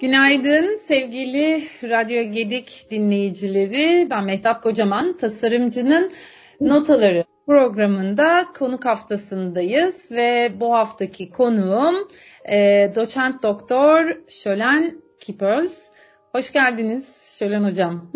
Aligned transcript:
Günaydın 0.00 0.76
sevgili 0.76 1.62
Radyo 1.82 2.32
Gedik 2.32 2.86
dinleyicileri. 2.90 4.10
Ben 4.10 4.24
Mehtap 4.24 4.62
Kocaman, 4.62 5.16
tasarımcının 5.16 6.12
notaları 6.60 7.24
programında 7.46 8.46
konuk 8.58 8.84
haftasındayız 8.84 10.12
ve 10.12 10.52
bu 10.60 10.74
haftaki 10.74 11.30
konuğum 11.30 12.08
e, 12.44 12.56
doçent 12.94 13.42
doktor 13.42 14.16
Şölen 14.28 15.02
Kipöz. 15.20 15.88
Hoş 16.32 16.52
geldiniz 16.52 17.34
Şölen 17.38 17.64
Hocam. 17.64 18.12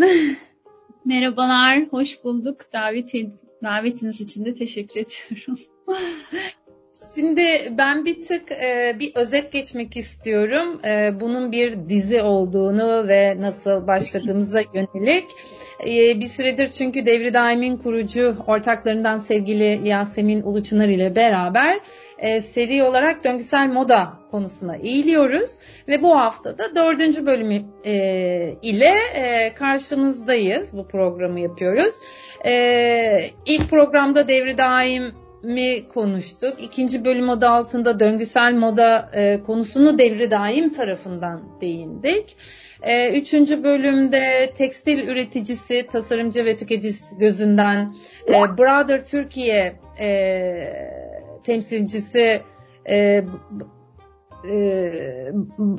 Merhabalar, 1.04 1.86
hoş 1.90 2.24
bulduk. 2.24 2.60
Davetiniz, 2.72 3.44
davetiniz 3.64 4.20
için 4.20 4.44
de 4.44 4.54
teşekkür 4.54 5.00
ediyorum. 5.00 5.58
Şimdi 7.14 7.72
ben 7.78 8.04
bir 8.04 8.24
tık 8.24 8.52
e, 8.52 8.96
bir 9.00 9.12
özet 9.14 9.52
geçmek 9.52 9.96
istiyorum. 9.96 10.80
E, 10.84 11.20
bunun 11.20 11.52
bir 11.52 11.88
dizi 11.88 12.22
olduğunu 12.22 13.08
ve 13.08 13.40
nasıl 13.40 13.86
başladığımıza 13.86 14.60
yönelik. 14.74 15.24
E, 15.80 16.20
bir 16.20 16.28
süredir 16.28 16.70
çünkü 16.70 17.06
Devri 17.06 17.34
Daim'in 17.34 17.76
kurucu 17.76 18.36
ortaklarından 18.46 19.18
sevgili 19.18 19.88
Yasemin 19.88 20.42
Uluçınar 20.42 20.88
ile 20.88 21.16
beraber 21.16 21.80
e, 22.18 22.40
seri 22.40 22.82
olarak 22.82 23.24
döngüsel 23.24 23.68
moda 23.68 24.12
konusuna 24.30 24.76
eğiliyoruz. 24.76 25.58
Ve 25.88 26.02
bu 26.02 26.16
haftada 26.16 26.74
dördüncü 26.74 27.26
bölümü 27.26 27.62
e, 27.84 27.94
ile 28.62 28.94
e, 29.14 29.54
karşınızdayız. 29.54 30.76
Bu 30.76 30.88
programı 30.88 31.40
yapıyoruz. 31.40 31.94
E, 32.44 32.52
ilk 33.46 33.70
programda 33.70 34.28
Devri 34.28 34.58
Daim 34.58 35.21
mi 35.42 35.88
konuştuk. 35.88 36.54
İkinci 36.62 37.04
bölüm 37.04 37.30
adı 37.30 37.48
altında 37.48 38.00
döngüsel 38.00 38.54
moda 38.54 39.10
e, 39.14 39.42
konusunu 39.42 39.98
devri 39.98 40.30
daim 40.30 40.72
tarafından 40.72 41.60
değindik. 41.60 42.36
E, 42.82 43.20
üçüncü 43.20 43.64
bölümde 43.64 44.52
tekstil 44.54 45.08
üreticisi, 45.08 45.86
tasarımcı 45.92 46.44
ve 46.44 46.56
tüketicisi 46.56 47.18
gözünden 47.18 47.94
e, 48.28 48.32
Brother 48.32 49.06
Türkiye 49.06 49.78
e, 50.00 50.08
temsilcisi 51.44 52.40
e, 52.90 53.24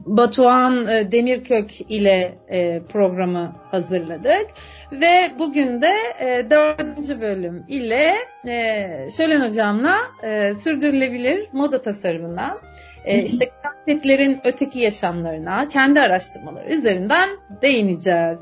Batuhan 0.06 0.88
e, 0.88 1.12
Demirkök 1.12 1.82
ile 1.90 2.38
e, 2.48 2.82
programı 2.90 3.56
hazırladık. 3.72 4.48
Ve 4.92 5.32
bugün 5.40 5.82
de 5.82 5.94
e, 6.20 6.50
dördüncü 6.52 7.22
bölüm 7.22 7.64
ile 7.68 8.14
e, 8.48 9.10
Şölen 9.18 9.48
Hocam'la 9.48 9.98
e, 10.24 10.56
sürdürülebilir 10.56 11.48
moda 11.54 11.82
tasarımına, 11.82 12.58
e, 13.06 13.24
işte 13.24 13.50
kıyafetlerin 13.50 14.40
öteki 14.44 14.80
yaşamlarına, 14.80 15.70
kendi 15.70 16.00
araştırmaları 16.00 16.70
üzerinden 16.74 17.30
değineceğiz. 17.62 18.40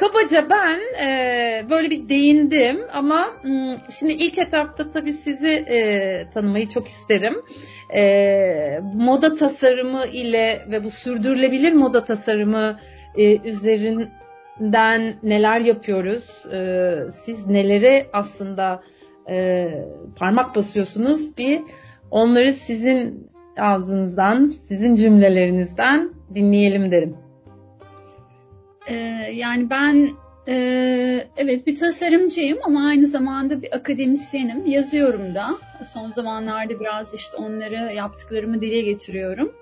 Kabaca 0.00 0.50
ben 0.50 0.80
e, 1.06 1.70
böyle 1.70 1.90
bir 1.90 2.08
değindim 2.08 2.80
ama 2.92 3.26
m, 3.44 3.76
şimdi 3.90 4.12
ilk 4.12 4.38
etapta 4.38 4.90
tabii 4.90 5.12
sizi 5.12 5.48
e, 5.48 6.30
tanımayı 6.34 6.68
çok 6.68 6.88
isterim. 6.88 7.34
E, 7.94 8.80
moda 8.94 9.34
tasarımı 9.34 10.06
ile 10.06 10.66
ve 10.70 10.84
bu 10.84 10.90
sürdürülebilir 10.90 11.72
moda 11.72 12.04
tasarımı 12.04 12.78
e, 13.16 13.38
üzerin 13.48 14.08
den 14.60 15.14
neler 15.22 15.60
yapıyoruz? 15.60 16.46
Ee, 16.52 16.94
siz 17.10 17.46
nelere 17.46 18.06
aslında 18.12 18.82
e, 19.30 19.68
parmak 20.16 20.56
basıyorsunuz? 20.56 21.38
Bir 21.38 21.60
onları 22.10 22.52
sizin 22.52 23.30
ağzınızdan, 23.58 24.54
sizin 24.68 24.94
cümlelerinizden 24.94 26.10
dinleyelim 26.34 26.90
derim. 26.90 27.16
Ee, 28.90 28.94
yani 29.32 29.70
ben 29.70 30.10
e, 30.48 31.26
evet 31.36 31.66
bir 31.66 31.76
tasarımcıyım 31.76 32.58
ama 32.64 32.86
aynı 32.88 33.06
zamanda 33.06 33.62
bir 33.62 33.76
akademisyenim. 33.76 34.66
Yazıyorum 34.66 35.34
da. 35.34 35.58
Son 35.84 36.12
zamanlarda 36.12 36.80
biraz 36.80 37.14
işte 37.14 37.36
onları 37.36 37.94
yaptıklarımı 37.94 38.60
dile 38.60 38.80
getiriyorum. 38.80 39.52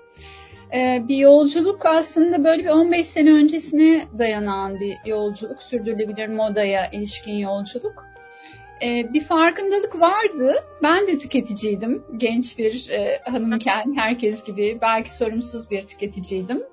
Ee, 0.73 1.03
bir 1.07 1.17
yolculuk 1.17 1.85
aslında 1.85 2.43
böyle 2.43 2.63
bir 2.63 2.69
15 2.69 3.05
sene 3.05 3.33
öncesine 3.33 4.07
dayanan 4.17 4.79
bir 4.79 4.97
yolculuk, 5.05 5.61
sürdürülebilir 5.61 6.27
modaya 6.27 6.89
ilişkin 6.91 7.33
yolculuk. 7.33 8.05
Ee, 8.83 9.13
bir 9.13 9.21
farkındalık 9.21 10.01
vardı. 10.01 10.55
Ben 10.83 11.07
de 11.07 11.17
tüketiciydim. 11.17 12.03
Genç 12.17 12.57
bir 12.57 12.89
e, 12.89 13.21
hanımken 13.25 13.93
herkes 13.95 14.43
gibi 14.43 14.77
belki 14.81 15.15
sorumsuz 15.17 15.71
bir 15.71 15.81
tüketiciydim. 15.81 16.63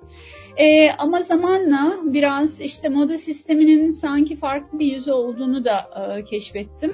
Ee, 0.57 0.91
ama 0.97 1.21
zamanla 1.21 1.97
biraz 2.03 2.61
işte 2.61 2.89
moda 2.89 3.17
sisteminin 3.17 3.89
sanki 3.89 4.35
farklı 4.35 4.79
bir 4.79 4.85
yüzü 4.85 5.11
olduğunu 5.11 5.65
da 5.65 5.89
e, 6.17 6.23
keşfettim. 6.23 6.93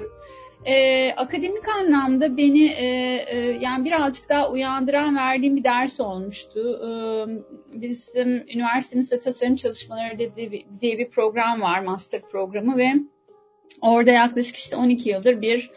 E, 0.64 1.10
akademik 1.12 1.68
anlamda 1.68 2.36
beni 2.36 2.64
e, 2.64 2.86
e, 3.28 3.58
yani 3.60 3.84
birazcık 3.84 4.28
daha 4.28 4.50
uyandıran 4.50 5.16
verdiğim 5.16 5.56
bir 5.56 5.64
ders 5.64 6.00
olmuştu. 6.00 6.80
E, 6.82 6.90
bizim 7.80 8.28
üniversitemizde 8.28 9.18
tasarım 9.18 9.56
çalışmaları 9.56 10.18
diye 10.80 10.98
bir 10.98 11.10
program 11.10 11.60
var, 11.60 11.80
master 11.80 12.22
programı 12.22 12.76
ve 12.76 12.92
orada 13.80 14.10
yaklaşık 14.10 14.56
işte 14.56 14.76
12 14.76 15.08
yıldır 15.08 15.40
bir 15.42 15.70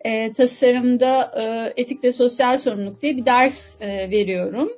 e, 0.00 0.32
tasarımda 0.32 1.32
e, 1.36 1.72
etik 1.82 2.04
ve 2.04 2.12
sosyal 2.12 2.58
sorumluluk 2.58 3.02
diye 3.02 3.16
bir 3.16 3.26
ders 3.26 3.80
e, 3.80 4.10
veriyorum. 4.10 4.70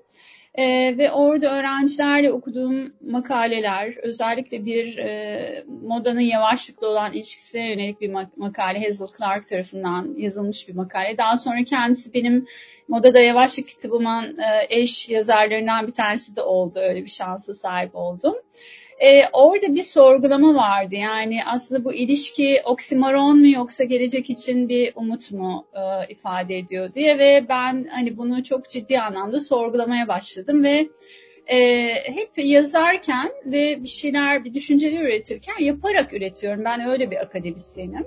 Ee, 0.58 0.94
ve 0.98 1.12
orada 1.12 1.58
öğrencilerle 1.58 2.32
okuduğum 2.32 2.92
makaleler, 3.00 3.94
özellikle 4.02 4.64
bir 4.64 4.98
e, 4.98 5.64
modanın 5.82 6.20
yavaşlıkla 6.20 6.86
olan 6.86 7.12
ilişkisine 7.12 7.70
yönelik 7.70 8.00
bir 8.00 8.10
makale, 8.36 8.84
Hazel 8.84 9.06
Clark 9.18 9.48
tarafından 9.48 10.14
yazılmış 10.16 10.68
bir 10.68 10.74
makale. 10.74 11.18
Daha 11.18 11.36
sonra 11.36 11.64
kendisi 11.64 12.14
benim 12.14 12.47
Modada 12.88 13.20
Yavaşlık 13.20 13.68
kitabımın 13.68 14.38
e, 14.38 14.66
eş 14.68 15.08
yazarlarından 15.08 15.86
bir 15.86 15.92
tanesi 15.92 16.36
de 16.36 16.42
oldu. 16.42 16.78
Öyle 16.78 17.04
bir 17.04 17.10
şansa 17.10 17.54
sahip 17.54 17.97
oldum 17.97 18.34
e, 18.98 19.28
orada 19.32 19.75
bir 19.75 19.82
sorgulama 19.82 20.54
vardı. 20.54 20.94
Yani 20.94 21.41
aslında 21.47 21.84
bu 21.84 21.94
ilişki 21.94 22.62
oksimoron 22.64 23.38
mu 23.38 23.48
yoksa 23.48 23.84
gelecek 23.84 24.31
için 24.31 24.69
bir 24.69 24.92
umut 24.94 25.32
mu 25.32 25.66
e, 25.75 26.12
ifade 26.12 26.59
ediyor 26.59 26.94
diye 26.94 27.19
ve 27.19 27.47
ben 27.48 27.86
hani 27.91 28.16
bunu 28.16 28.42
çok 28.42 28.69
ciddi 28.69 29.00
anlamda 29.00 29.41
sorgulamaya 29.41 30.09
başladım 30.09 30.64
ve 30.64 30.88
e, 31.47 31.88
hep 32.04 32.31
yazarken 32.36 33.31
ve 33.47 33.82
bir 33.82 33.88
şeyler, 33.88 34.44
bir 34.44 34.54
düşünceler 34.54 35.03
üretirken 35.03 35.54
yaparak 35.60 36.12
üretiyorum. 36.12 36.65
Ben 36.65 36.88
öyle 36.88 37.10
bir 37.10 37.16
akademisyenim. 37.16 38.06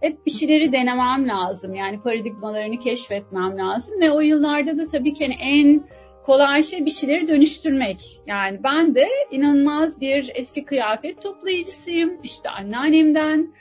Hep 0.00 0.26
bir 0.26 0.30
şeyleri 0.30 0.72
denemem 0.72 1.28
lazım. 1.28 1.74
Yani 1.74 2.00
paradigmalarını 2.00 2.78
keşfetmem 2.78 3.58
lazım 3.58 4.00
ve 4.00 4.10
o 4.10 4.20
yıllarda 4.20 4.76
da 4.76 4.86
tabii 4.86 5.14
ki 5.14 5.24
hani 5.24 5.36
en 5.40 5.84
kolay 6.24 6.62
şey 6.62 6.86
bir 6.86 6.90
şeyleri 6.90 7.28
dönüştürmek. 7.28 8.20
Yani 8.26 8.60
ben 8.64 8.94
de 8.94 9.06
inanılmaz 9.30 10.00
bir 10.00 10.30
eski 10.34 10.64
kıyafet 10.64 11.22
toplayıcısıyım. 11.22 12.18
İşte 12.22 12.50
anneannemden, 12.50 13.52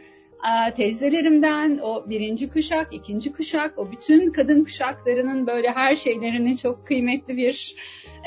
e, 0.41 0.73
teyzelerimden, 0.73 1.77
o 1.77 2.09
birinci 2.09 2.49
kuşak, 2.49 2.87
ikinci 2.91 3.33
kuşak, 3.33 3.79
o 3.79 3.91
bütün 3.91 4.31
kadın 4.31 4.63
kuşaklarının 4.63 5.47
böyle 5.47 5.71
her 5.71 5.95
şeylerini 5.95 6.57
çok 6.57 6.87
kıymetli 6.87 7.37
bir 7.37 7.75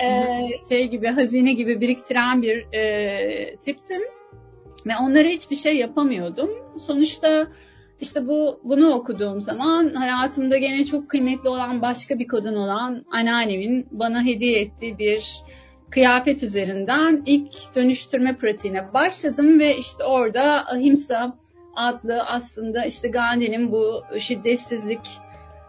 e, 0.02 0.24
şey 0.68 0.88
gibi, 0.88 1.06
hazine 1.06 1.52
gibi 1.52 1.80
biriktiren 1.80 2.42
bir 2.42 2.72
e, 2.72 3.56
tiptim. 3.56 4.02
Ve 4.86 4.92
onlara 5.02 5.28
hiçbir 5.28 5.56
şey 5.56 5.76
yapamıyordum. 5.76 6.50
Sonuçta 6.78 7.46
işte 8.00 8.28
bu 8.28 8.60
bunu 8.64 8.90
okuduğum 8.90 9.40
zaman 9.40 9.94
hayatımda 9.94 10.58
gene 10.58 10.84
çok 10.84 11.08
kıymetli 11.08 11.48
olan 11.48 11.82
başka 11.82 12.18
bir 12.18 12.26
kadın 12.26 12.56
olan 12.56 13.04
anneannemin 13.10 13.86
bana 13.90 14.24
hediye 14.24 14.60
ettiği 14.60 14.98
bir 14.98 15.40
kıyafet 15.90 16.42
üzerinden 16.42 17.22
ilk 17.26 17.74
dönüştürme 17.74 18.36
pratiğine 18.36 18.92
başladım 18.94 19.58
ve 19.58 19.76
işte 19.76 20.04
orada 20.04 20.66
Ahimsa 20.66 21.38
adlı 21.76 22.22
aslında 22.22 22.84
işte 22.84 23.08
Gandhi'nin 23.08 23.72
bu 23.72 24.04
şiddetsizlik 24.18 25.00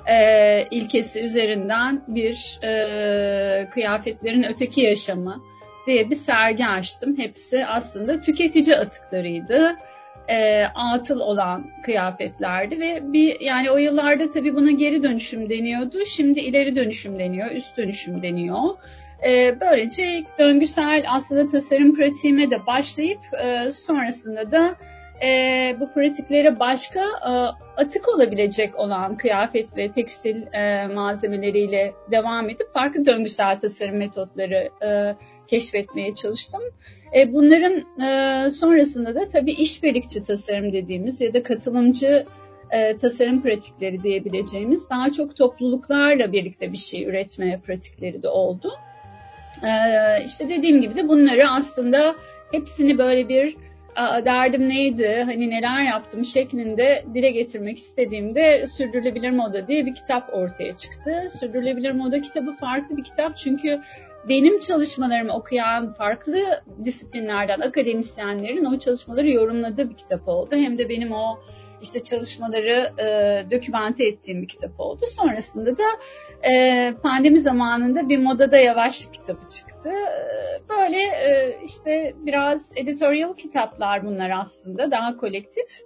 e, 0.10 0.68
ilkesi 0.72 1.22
üzerinden 1.22 2.04
bir 2.08 2.60
e, 2.64 3.70
kıyafetlerin 3.70 4.44
öteki 4.44 4.82
yaşamı 4.82 5.42
diye 5.88 6.10
bir 6.10 6.16
sergi 6.16 6.66
açtım. 6.66 7.18
Hepsi 7.18 7.66
aslında 7.66 8.22
tüketici 8.22 8.78
atıklarıydı 8.78 9.76
e, 10.30 10.66
atıl 10.76 11.20
olan 11.20 11.64
kıyafetlerdi 11.84 12.80
ve 12.80 13.14
bir 13.14 13.40
yani 13.40 13.72
o 13.72 13.78
yıllarda 13.78 14.30
tabii 14.30 14.56
buna 14.56 14.72
geri 14.72 15.04
dönüşüm 15.04 15.50
deniyordu. 15.50 16.06
Şimdi 16.06 16.40
ileri 16.40 16.76
dönüşüm 16.76 17.20
deniyor, 17.20 17.52
üst 17.52 17.78
dönüşüm 17.78 18.24
deniyor. 18.24 18.64
E, 19.28 19.60
böylece 19.62 20.24
döngüsel 20.40 21.06
aslında 21.10 21.48
tasarım 21.48 21.96
pratiğime 21.96 22.52
de 22.52 22.66
başlayıp 22.66 23.20
e, 23.44 23.72
sonrasında 23.72 24.52
da 24.52 24.76
e, 25.26 25.76
bu 25.80 25.94
pratiklere 25.94 26.60
başka 26.60 27.00
e, 27.02 27.32
atık 27.78 28.10
olabilecek 28.10 28.80
olan 28.80 29.18
kıyafet 29.18 29.78
ve 29.78 29.92
tekstil 29.92 30.54
e, 30.54 30.88
malzemeleriyle 30.88 31.94
devam 32.12 32.50
edip 32.50 32.74
farklı 32.74 33.06
döngüsel 33.06 33.60
tasarım 33.60 33.98
metotları 33.98 34.70
e, 34.86 35.16
keşfetmeye 35.48 36.14
çalıştım. 36.14 36.62
E, 37.16 37.34
bunların 37.34 38.02
e, 38.02 38.52
sonrasında 38.52 39.16
da 39.16 39.28
tabii 39.28 39.52
işbirlikçi 39.52 40.24
tasarım 40.24 40.74
dediğimiz 40.74 41.22
ya 41.22 41.34
da 41.34 41.44
katılımcı 41.44 42.26
e, 42.72 42.98
tasarım 42.98 43.42
pratikleri 43.42 44.04
diyebileceğimiz 44.04 44.90
daha 44.90 45.12
çok 45.12 45.36
topluluklarla 45.36 46.32
birlikte 46.32 46.72
bir 46.72 46.78
şey 46.78 47.04
üretmeye 47.04 47.58
pratikleri 47.58 48.24
de 48.24 48.30
oldu. 48.30 48.72
E, 49.64 49.70
işte 50.26 50.50
dediğim 50.50 50.82
gibi 50.82 50.96
de 50.96 51.08
bunları 51.08 51.50
aslında 51.50 52.16
hepsini 52.52 52.98
böyle 52.98 53.30
bir 53.30 53.56
derdim 53.98 54.70
neydi, 54.70 55.24
hani 55.26 55.50
neler 55.50 55.84
yaptım 55.84 56.26
şeklinde 56.26 57.06
dile 57.14 57.32
getirmek 57.32 57.78
istediğimde 57.78 58.68
Sürdürülebilir 58.68 59.32
Moda 59.32 59.68
diye 59.68 59.86
bir 59.86 59.96
kitap 59.96 60.34
ortaya 60.34 60.78
çıktı. 60.78 61.28
Sürdürülebilir 61.40 61.92
Moda 61.92 62.22
kitabı 62.22 62.52
farklı 62.52 62.98
bir 62.98 63.04
kitap 63.04 63.38
çünkü 63.38 63.82
benim 64.30 64.60
çalışmalarımı 64.60 65.34
okuyan 65.34 65.94
farklı 65.94 66.64
disiplinlerden 66.84 67.60
akademisyenlerin 67.60 68.66
o 68.66 68.80
çalışmaları 68.80 69.30
yorumladığı 69.30 69.90
bir 69.90 69.98
kitap 69.98 70.28
oldu. 70.28 70.56
Hem 70.56 70.78
de 70.78 70.90
benim 70.90 71.12
o 71.12 71.40
işte 71.82 72.04
çalışmaları 72.04 72.92
e, 73.00 73.06
dokümante 73.52 74.06
ettiğim 74.06 74.42
bir 74.42 74.48
kitap 74.48 74.80
oldu. 74.80 75.06
Sonrasında 75.08 75.78
da 75.78 75.84
e, 76.44 76.94
pandemi 77.04 77.40
zamanında 77.40 78.10
bir 78.10 78.18
modada 78.18 78.58
yavaşlık 78.58 79.14
kitabı 79.14 79.48
çıktı. 79.48 79.90
E, 79.90 80.70
böyle 80.70 80.98
e, 80.98 81.60
işte 81.66 82.14
biraz 82.18 82.72
editorial 82.76 83.34
kitaplar 83.34 84.06
bunlar 84.06 84.30
aslında 84.30 84.92
daha 84.92 85.18
kolektif 85.18 85.82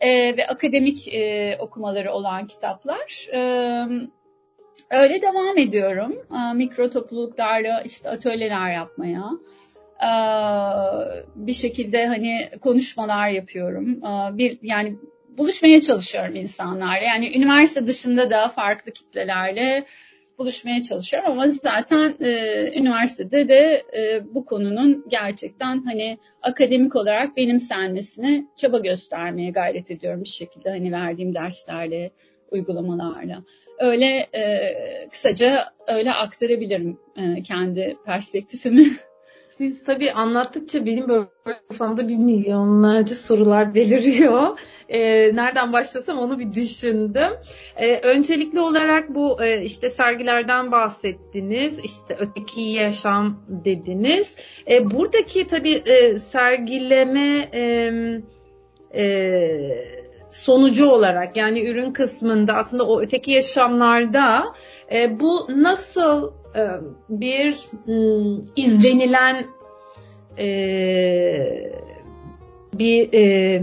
e, 0.00 0.36
ve 0.36 0.46
akademik 0.46 1.14
e, 1.14 1.56
okumaları 1.60 2.12
olan 2.12 2.46
kitaplar. 2.46 3.28
E, 3.32 3.40
öyle 4.90 5.22
devam 5.22 5.58
ediyorum. 5.58 6.14
Mikro 6.54 6.90
topluluklarla 6.90 7.82
işte 7.82 8.10
atölyeler 8.10 8.72
yapmaya 8.72 9.30
bir 11.34 11.52
şekilde 11.52 12.06
hani 12.06 12.50
konuşmalar 12.60 13.28
yapıyorum. 13.28 14.00
Bir 14.38 14.58
yani 14.62 14.96
buluşmaya 15.38 15.80
çalışıyorum 15.80 16.36
insanlarla. 16.36 17.04
Yani 17.04 17.36
üniversite 17.36 17.86
dışında 17.86 18.30
da 18.30 18.48
farklı 18.48 18.92
kitlelerle 18.92 19.84
buluşmaya 20.38 20.82
çalışıyorum 20.82 21.30
ama 21.30 21.48
zaten 21.48 22.16
e, 22.20 22.72
üniversitede 22.78 23.48
de 23.48 23.82
e, 23.96 24.34
bu 24.34 24.44
konunun 24.44 25.04
gerçekten 25.08 25.84
hani 25.84 26.18
akademik 26.42 26.96
olarak 26.96 27.36
benimsenmesine 27.36 28.44
çaba 28.56 28.78
göstermeye 28.78 29.50
gayret 29.50 29.90
ediyorum 29.90 30.24
bir 30.24 30.28
şekilde 30.28 30.70
hani 30.70 30.92
verdiğim 30.92 31.34
derslerle, 31.34 32.10
uygulamalarla. 32.50 33.42
Öyle 33.78 34.26
e, 34.34 34.72
kısaca 35.10 35.64
öyle 35.86 36.12
aktarabilirim 36.12 36.98
e, 37.16 37.42
kendi 37.42 37.96
perspektifimi. 38.06 38.84
Siz 39.56 39.84
tabii 39.84 40.12
anlattıkça 40.12 40.86
benim 40.86 41.08
böyle 41.08 41.26
kafamda 41.68 42.08
bir 42.08 42.16
milyonlarca 42.16 43.14
sorular 43.14 43.74
beliriyor. 43.74 44.58
Ee, 44.88 45.00
nereden 45.36 45.72
başlasam 45.72 46.18
onu 46.18 46.38
bir 46.38 46.52
düşündüm. 46.52 47.32
Ee, 47.76 48.00
öncelikli 48.00 48.60
olarak 48.60 49.14
bu 49.14 49.44
e, 49.44 49.62
işte 49.62 49.90
sergilerden 49.90 50.72
bahsettiniz. 50.72 51.78
İşte 51.78 52.16
öteki 52.18 52.60
yaşam 52.60 53.44
dediniz. 53.48 54.36
Ee, 54.70 54.90
buradaki 54.90 55.46
tabii 55.46 55.82
e, 55.86 56.18
sergileme 56.18 57.48
e, 57.54 57.92
e, 58.94 59.04
sonucu 60.30 60.88
olarak 60.88 61.36
yani 61.36 61.68
ürün 61.68 61.92
kısmında 61.92 62.54
aslında 62.54 62.86
o 62.86 63.00
öteki 63.00 63.32
yaşamlarda 63.32 64.44
e, 64.92 65.20
bu 65.20 65.46
nasıl 65.48 66.28
e, 66.28 66.43
bir 67.08 67.68
izlenilen 68.56 69.46
e, 70.38 71.72
bir 72.74 73.12
e, 73.12 73.62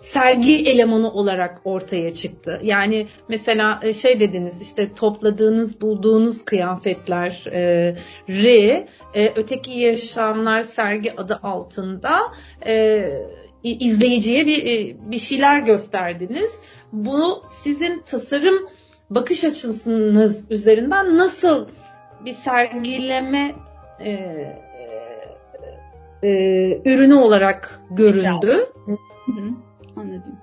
sergi 0.00 0.64
elemanı 0.64 1.12
olarak 1.12 1.60
ortaya 1.64 2.14
çıktı. 2.14 2.60
Yani 2.62 3.06
mesela 3.28 3.92
şey 3.92 4.20
dediniz 4.20 4.62
işte 4.62 4.94
topladığınız 4.94 5.80
bulduğunuz 5.80 6.44
kıyafetleri 6.44 7.96
öteki 9.36 9.72
yaşamlar 9.72 10.62
sergi 10.62 11.16
adı 11.16 11.40
altında 11.42 12.18
izleyiciye 13.62 14.46
bir 14.46 14.96
bir 15.10 15.18
şeyler 15.18 15.58
gösterdiniz. 15.58 16.60
Bu 16.92 17.42
sizin 17.48 18.02
tasarım 18.02 18.68
bakış 19.10 19.44
açısınız 19.44 20.50
üzerinden 20.50 21.16
nasıl 21.16 21.66
bir 22.24 22.32
sergileme 22.32 23.54
e, 24.00 24.10
e, 26.22 26.80
ürünü 26.84 27.14
olarak 27.14 27.80
göründü. 27.90 28.68
anladım. 29.96 30.38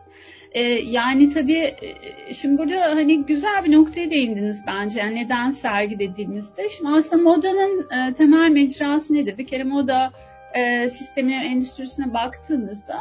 Ee, 0.52 0.62
yani 0.70 1.30
tabii 1.30 1.58
e, 1.58 2.34
şimdi 2.34 2.58
burada 2.58 2.96
hani 2.96 3.26
güzel 3.26 3.66
bir 3.66 3.72
noktaya 3.72 4.12
değindiniz 4.12 4.64
bence. 4.68 5.00
Yani 5.00 5.16
neden 5.16 5.50
sergi 5.50 6.00
dediğimizde. 6.00 6.70
Şimdi 6.70 6.90
aslında 6.92 7.24
modanın 7.24 7.88
e, 7.92 8.14
temel 8.14 8.52
mecrası 8.52 9.14
nedir? 9.14 9.38
Bir 9.38 9.48
kere 9.48 9.64
moda 9.64 10.12
e, 10.54 10.90
sistemine, 10.90 11.46
endüstrisine 11.46 12.14
baktığınızda 12.14 12.96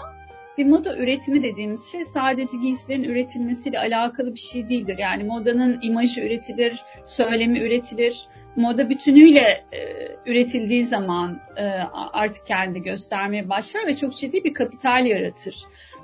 bir 0.58 0.67
moda 0.67 0.96
üretimi 0.96 1.43
dediğimiz 1.43 1.93
şey 1.93 2.05
sadece 2.05 2.58
giysilerin 2.62 3.05
üretilmesiyle 3.05 3.78
alakalı 3.78 4.34
bir 4.34 4.40
şey 4.40 4.69
değildir. 4.69 4.99
Yani 4.99 5.25
modanın 5.25 5.78
imajı 5.82 6.20
üretilir, 6.20 6.84
söylemi 7.05 7.58
üretilir, 7.58 8.26
moda 8.56 8.91
bütünüyle 8.91 9.64
e, 9.73 9.79
üretildiği 10.26 10.85
zaman 10.85 11.41
e, 11.56 11.64
artık 12.12 12.47
kendini 12.47 12.82
göstermeye 12.82 13.49
başlar 13.49 13.87
ve 13.87 13.97
çok 13.97 14.17
ciddi 14.17 14.44
bir 14.44 14.55
kapital 14.55 15.06
yaratır. 15.06 15.56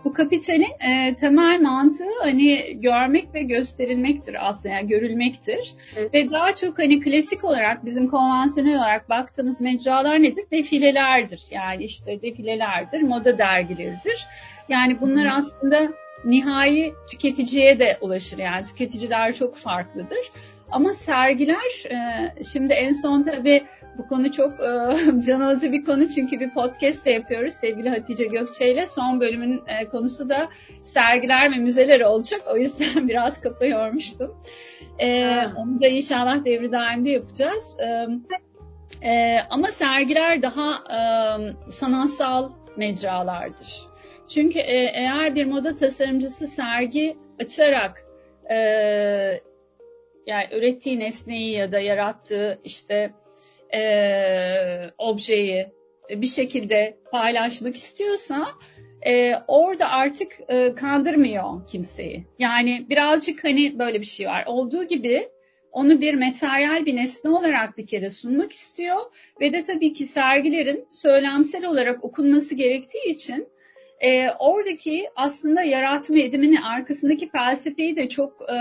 Bu 0.04 0.12
kapitalin 0.12 0.72
e, 0.90 1.14
temel 1.14 1.60
mantığı 1.60 2.22
hani 2.22 2.80
görmek 2.80 3.34
ve 3.34 3.42
gösterilmektir 3.42 4.48
aslında 4.48 4.74
yani 4.74 4.88
görülmektir. 4.88 5.74
Evet. 5.96 6.14
Ve 6.14 6.30
daha 6.30 6.54
çok 6.54 6.78
hani 6.78 7.00
klasik 7.00 7.44
olarak 7.44 7.84
bizim 7.84 8.06
konvansiyonel 8.06 8.76
olarak 8.76 9.08
baktığımız 9.08 9.60
mecralar 9.60 10.22
nedir? 10.22 10.44
Defilelerdir. 10.50 11.42
Yani 11.50 11.84
işte 11.84 12.22
defilelerdir, 12.22 13.02
moda 13.02 13.38
dergileridir. 13.38 14.26
Yani 14.68 15.00
bunlar 15.00 15.26
aslında 15.26 15.92
nihai 16.24 16.94
tüketiciye 17.10 17.78
de 17.78 17.98
ulaşır. 18.00 18.38
Yani 18.38 18.66
tüketiciler 18.66 19.34
çok 19.34 19.56
farklıdır. 19.56 20.32
Ama 20.72 20.92
sergiler 20.92 21.90
e, 21.90 22.44
şimdi 22.52 22.72
en 22.72 22.92
son 22.92 23.22
tabii 23.22 23.62
bu 23.98 24.06
konu 24.06 24.32
çok 24.32 24.52
e, 24.52 24.68
can 25.26 25.40
alıcı 25.40 25.72
bir 25.72 25.84
konu 25.84 26.08
çünkü 26.08 26.40
bir 26.40 26.50
podcast 26.50 27.06
de 27.06 27.10
yapıyoruz 27.10 27.54
sevgili 27.54 27.88
Hatice 27.88 28.24
Gökçe 28.24 28.72
ile. 28.72 28.86
Son 28.86 29.20
bölümün 29.20 29.62
e, 29.66 29.88
konusu 29.88 30.28
da 30.28 30.48
sergiler 30.84 31.52
ve 31.52 31.56
müzeler 31.56 32.00
olacak. 32.00 32.42
O 32.52 32.56
yüzden 32.56 33.08
biraz 33.08 33.40
kafa 33.40 33.64
yormuştum. 33.64 34.36
onu 35.56 35.80
da 35.80 35.86
inşallah 35.86 36.44
devri 36.44 36.72
daimde 36.72 37.10
yapacağız. 37.10 37.76
ama 39.50 39.66
sergiler 39.66 40.42
daha 40.42 40.84
sanatsal 41.68 42.50
mecralardır. 42.76 43.92
Çünkü 44.28 44.58
eğer 44.58 45.34
bir 45.34 45.46
moda 45.46 45.76
tasarımcısı 45.76 46.46
sergi 46.46 47.16
açarak 47.40 48.04
yani 50.26 50.44
ürettiği 50.52 50.98
nesneyi 50.98 51.52
ya 51.52 51.72
da 51.72 51.80
yarattığı 51.80 52.60
işte 52.64 53.10
e, 53.74 53.82
objeyi 54.98 55.66
bir 56.10 56.26
şekilde 56.26 56.98
paylaşmak 57.10 57.76
istiyorsa 57.76 58.48
e, 59.06 59.34
orada 59.48 59.90
artık 59.90 60.32
e, 60.48 60.74
kandırmıyor 60.74 61.66
kimseyi. 61.66 62.26
Yani 62.38 62.86
birazcık 62.90 63.44
hani 63.44 63.78
böyle 63.78 64.00
bir 64.00 64.06
şey 64.06 64.26
var. 64.26 64.44
Olduğu 64.46 64.84
gibi 64.84 65.28
onu 65.72 66.00
bir 66.00 66.14
materyal 66.14 66.86
bir 66.86 66.96
nesne 66.96 67.30
olarak 67.30 67.78
bir 67.78 67.86
kere 67.86 68.10
sunmak 68.10 68.52
istiyor 68.52 69.00
ve 69.40 69.52
de 69.52 69.62
tabii 69.62 69.92
ki 69.92 70.06
sergilerin 70.06 70.88
söylemsel 70.90 71.66
olarak 71.66 72.04
okunması 72.04 72.54
gerektiği 72.54 73.12
için 73.12 73.48
e, 74.02 74.30
oradaki 74.38 75.08
aslında 75.16 75.62
yaratma 75.62 76.18
edimini 76.18 76.60
arkasındaki 76.60 77.30
felsefeyi 77.30 77.96
de 77.96 78.08
çok 78.08 78.32
e, 78.42 78.56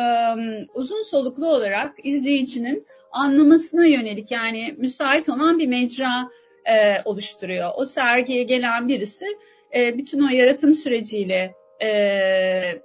uzun 0.74 1.04
soluklu 1.04 1.48
olarak 1.48 1.94
izleyicinin 2.04 2.86
anlamasına 3.12 3.86
yönelik 3.86 4.32
yani 4.32 4.76
müsait 4.78 5.30
olan 5.30 5.60
bir 5.60 5.68
mecra 5.68 6.30
e, 6.66 7.02
oluşturuyor. 7.06 7.72
O 7.76 7.86
sergiye 7.86 8.44
gelen 8.44 8.88
birisi 8.88 9.26
e, 9.76 9.98
bütün 9.98 10.28
o 10.28 10.30
yaratım 10.30 10.76
süreciyle 10.76 11.56
e, 11.84 11.92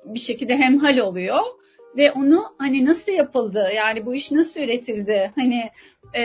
bir 0.05 0.21
şekilde 0.21 0.57
hemhal 0.57 0.99
oluyor 0.99 1.41
ve 1.97 2.13
onu 2.13 2.45
hani 2.59 2.85
nasıl 2.85 3.13
yapıldı? 3.13 3.69
Yani 3.77 4.07
bu 4.07 4.15
iş 4.15 4.33
nasıl 4.33 4.61
üretildi? 4.61 5.33
Hani 5.35 5.71
e, 6.17 6.23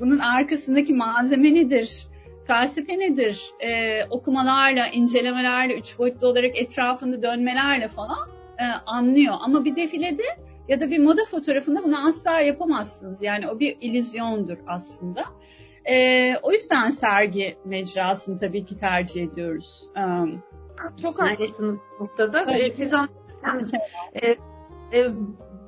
bunun 0.00 0.18
arkasındaki 0.18 0.94
malzeme 0.94 1.54
nedir 1.54 2.08
felsefe 2.48 2.98
nedir? 2.98 3.50
E, 3.60 4.04
okumalarla, 4.10 4.88
incelemelerle, 4.88 5.78
üç 5.78 5.98
boyutlu 5.98 6.26
olarak 6.26 6.58
etrafında 6.58 7.22
dönmelerle 7.22 7.88
falan 7.88 8.18
e, 8.58 8.64
anlıyor. 8.86 9.34
Ama 9.40 9.64
bir 9.64 9.76
defilede 9.76 10.22
ya 10.68 10.80
da 10.80 10.90
bir 10.90 10.98
moda 10.98 11.24
fotoğrafında 11.30 11.84
bunu 11.84 12.08
asla 12.08 12.40
yapamazsınız. 12.40 13.22
Yani 13.22 13.48
o 13.48 13.58
bir 13.60 13.76
illüzyondur 13.80 14.58
aslında. 14.66 15.24
E, 15.84 16.36
o 16.42 16.52
yüzden 16.52 16.90
sergi 16.90 17.56
mecrasını 17.64 18.38
tabii 18.38 18.64
ki 18.64 18.76
tercih 18.76 19.22
ediyoruz. 19.22 19.90
Um, 19.96 20.42
Çok 21.02 21.22
haklısınız 21.22 21.80
bu 22.00 22.04
noktada. 22.04 22.46
Evet. 22.48 22.74
Siz 22.74 22.94
anlatırken, 22.94 23.80
e, 24.22 24.26
e, 24.98 25.10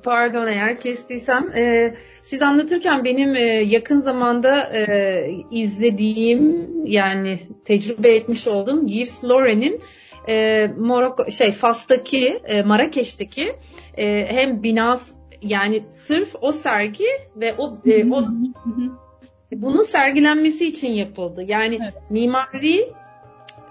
pardon 0.03 0.47
eğer 0.47 0.79
kestiysem, 0.79 1.51
e, 1.55 1.95
siz 2.21 2.41
anlatırken 2.41 3.03
benim 3.03 3.35
e, 3.35 3.41
yakın 3.43 3.99
zamanda 3.99 4.77
e, 4.77 5.25
izlediğim 5.51 6.69
yani 6.85 7.39
tecrübe 7.65 8.15
etmiş 8.15 8.47
olduğum 8.47 8.83
Yves 8.87 9.23
Lauren'in 9.23 9.81
e, 10.29 10.67
Morocco 10.77 11.31
şey 11.31 11.51
Fas'taki 11.51 12.39
e, 12.43 12.63
Marrakeş'teki 12.63 13.55
e, 13.97 14.25
hem 14.29 14.63
binas 14.63 15.11
yani 15.41 15.83
sırf 15.89 16.35
o 16.41 16.51
sergi 16.51 17.07
ve 17.35 17.53
o 17.57 17.77
e, 17.85 18.11
o 18.11 18.21
bunun 19.51 19.83
sergilenmesi 19.83 20.67
için 20.67 20.91
yapıldı. 20.91 21.43
Yani 21.47 21.79
evet. 21.81 21.93
mimari 22.09 22.93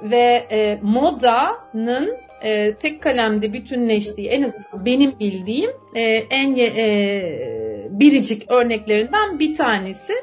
ve 0.03 0.47
e, 0.51 0.79
modanın 0.83 2.17
e, 2.43 2.75
tek 2.75 3.03
kalemde 3.03 3.53
bütünleştiği 3.53 4.29
en 4.29 4.43
azından 4.43 4.87
benim 4.87 5.19
bildiğim 5.19 5.71
e, 5.95 6.03
en 6.31 6.57
e, 6.57 7.89
biricik 7.91 8.51
örneklerinden 8.51 9.39
bir 9.39 9.55
tanesi. 9.55 10.15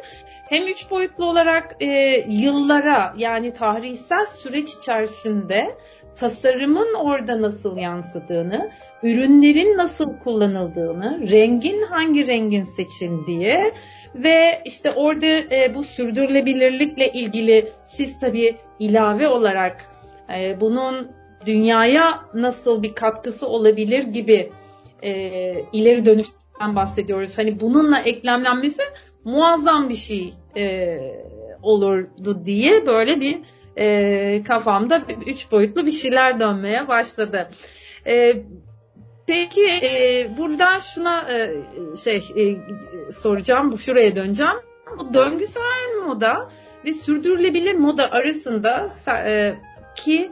Hem 0.49 0.67
üç 0.67 0.91
boyutlu 0.91 1.25
olarak 1.25 1.75
e, 1.79 1.87
yıllara 2.29 3.13
yani 3.17 3.53
tarihsel 3.53 4.25
süreç 4.25 4.73
içerisinde 4.73 5.75
tasarımın 6.15 6.93
orada 6.93 7.41
nasıl 7.41 7.77
yansıdığını, 7.77 8.71
ürünlerin 9.03 9.77
nasıl 9.77 10.17
kullanıldığını, 10.17 11.31
rengin 11.31 11.83
hangi 11.83 12.27
rengin 12.27 12.63
seçildiği 12.63 13.73
ve 14.15 14.61
işte 14.65 14.91
orada 14.91 15.55
e, 15.55 15.71
bu 15.75 15.83
sürdürülebilirlikle 15.83 17.11
ilgili 17.11 17.69
siz 17.83 18.19
tabii 18.19 18.55
ilave 18.79 19.27
olarak 19.27 19.85
e, 20.37 20.61
bunun 20.61 21.11
dünyaya 21.45 22.21
nasıl 22.33 22.83
bir 22.83 22.95
katkısı 22.95 23.47
olabilir 23.47 24.03
gibi 24.03 24.51
e, 25.03 25.11
ileri 25.73 26.05
dönüşten 26.05 26.75
bahsediyoruz. 26.75 27.37
Hani 27.37 27.59
bununla 27.59 27.99
eklemlenmesi 27.99 28.81
muazzam 29.23 29.89
bir 29.89 29.95
şey 29.95 30.33
e, 30.57 30.99
olurdu 31.61 32.45
diye 32.45 32.85
böyle 32.85 33.21
bir 33.21 33.39
e, 33.77 34.43
kafamda 34.43 35.01
üç 35.25 35.51
boyutlu 35.51 35.85
bir 35.85 35.91
şeyler 35.91 36.39
dönmeye 36.39 36.87
başladı. 36.87 37.49
E, 38.07 38.33
peki 39.27 39.67
e, 39.83 40.27
buradan 40.37 40.79
şuna 40.79 41.31
e, 41.31 41.51
şey 42.03 42.17
e, 42.17 42.57
soracağım, 43.11 43.71
bu 43.71 43.77
şuraya 43.77 44.15
döneceğim. 44.15 44.57
Bu 44.99 45.13
döngüsel 45.13 46.03
moda 46.05 46.49
ve 46.85 46.93
sürdürülebilir 46.93 47.73
moda 47.73 48.11
arasında 48.11 48.87
e, 49.25 49.55
ki 49.95 50.29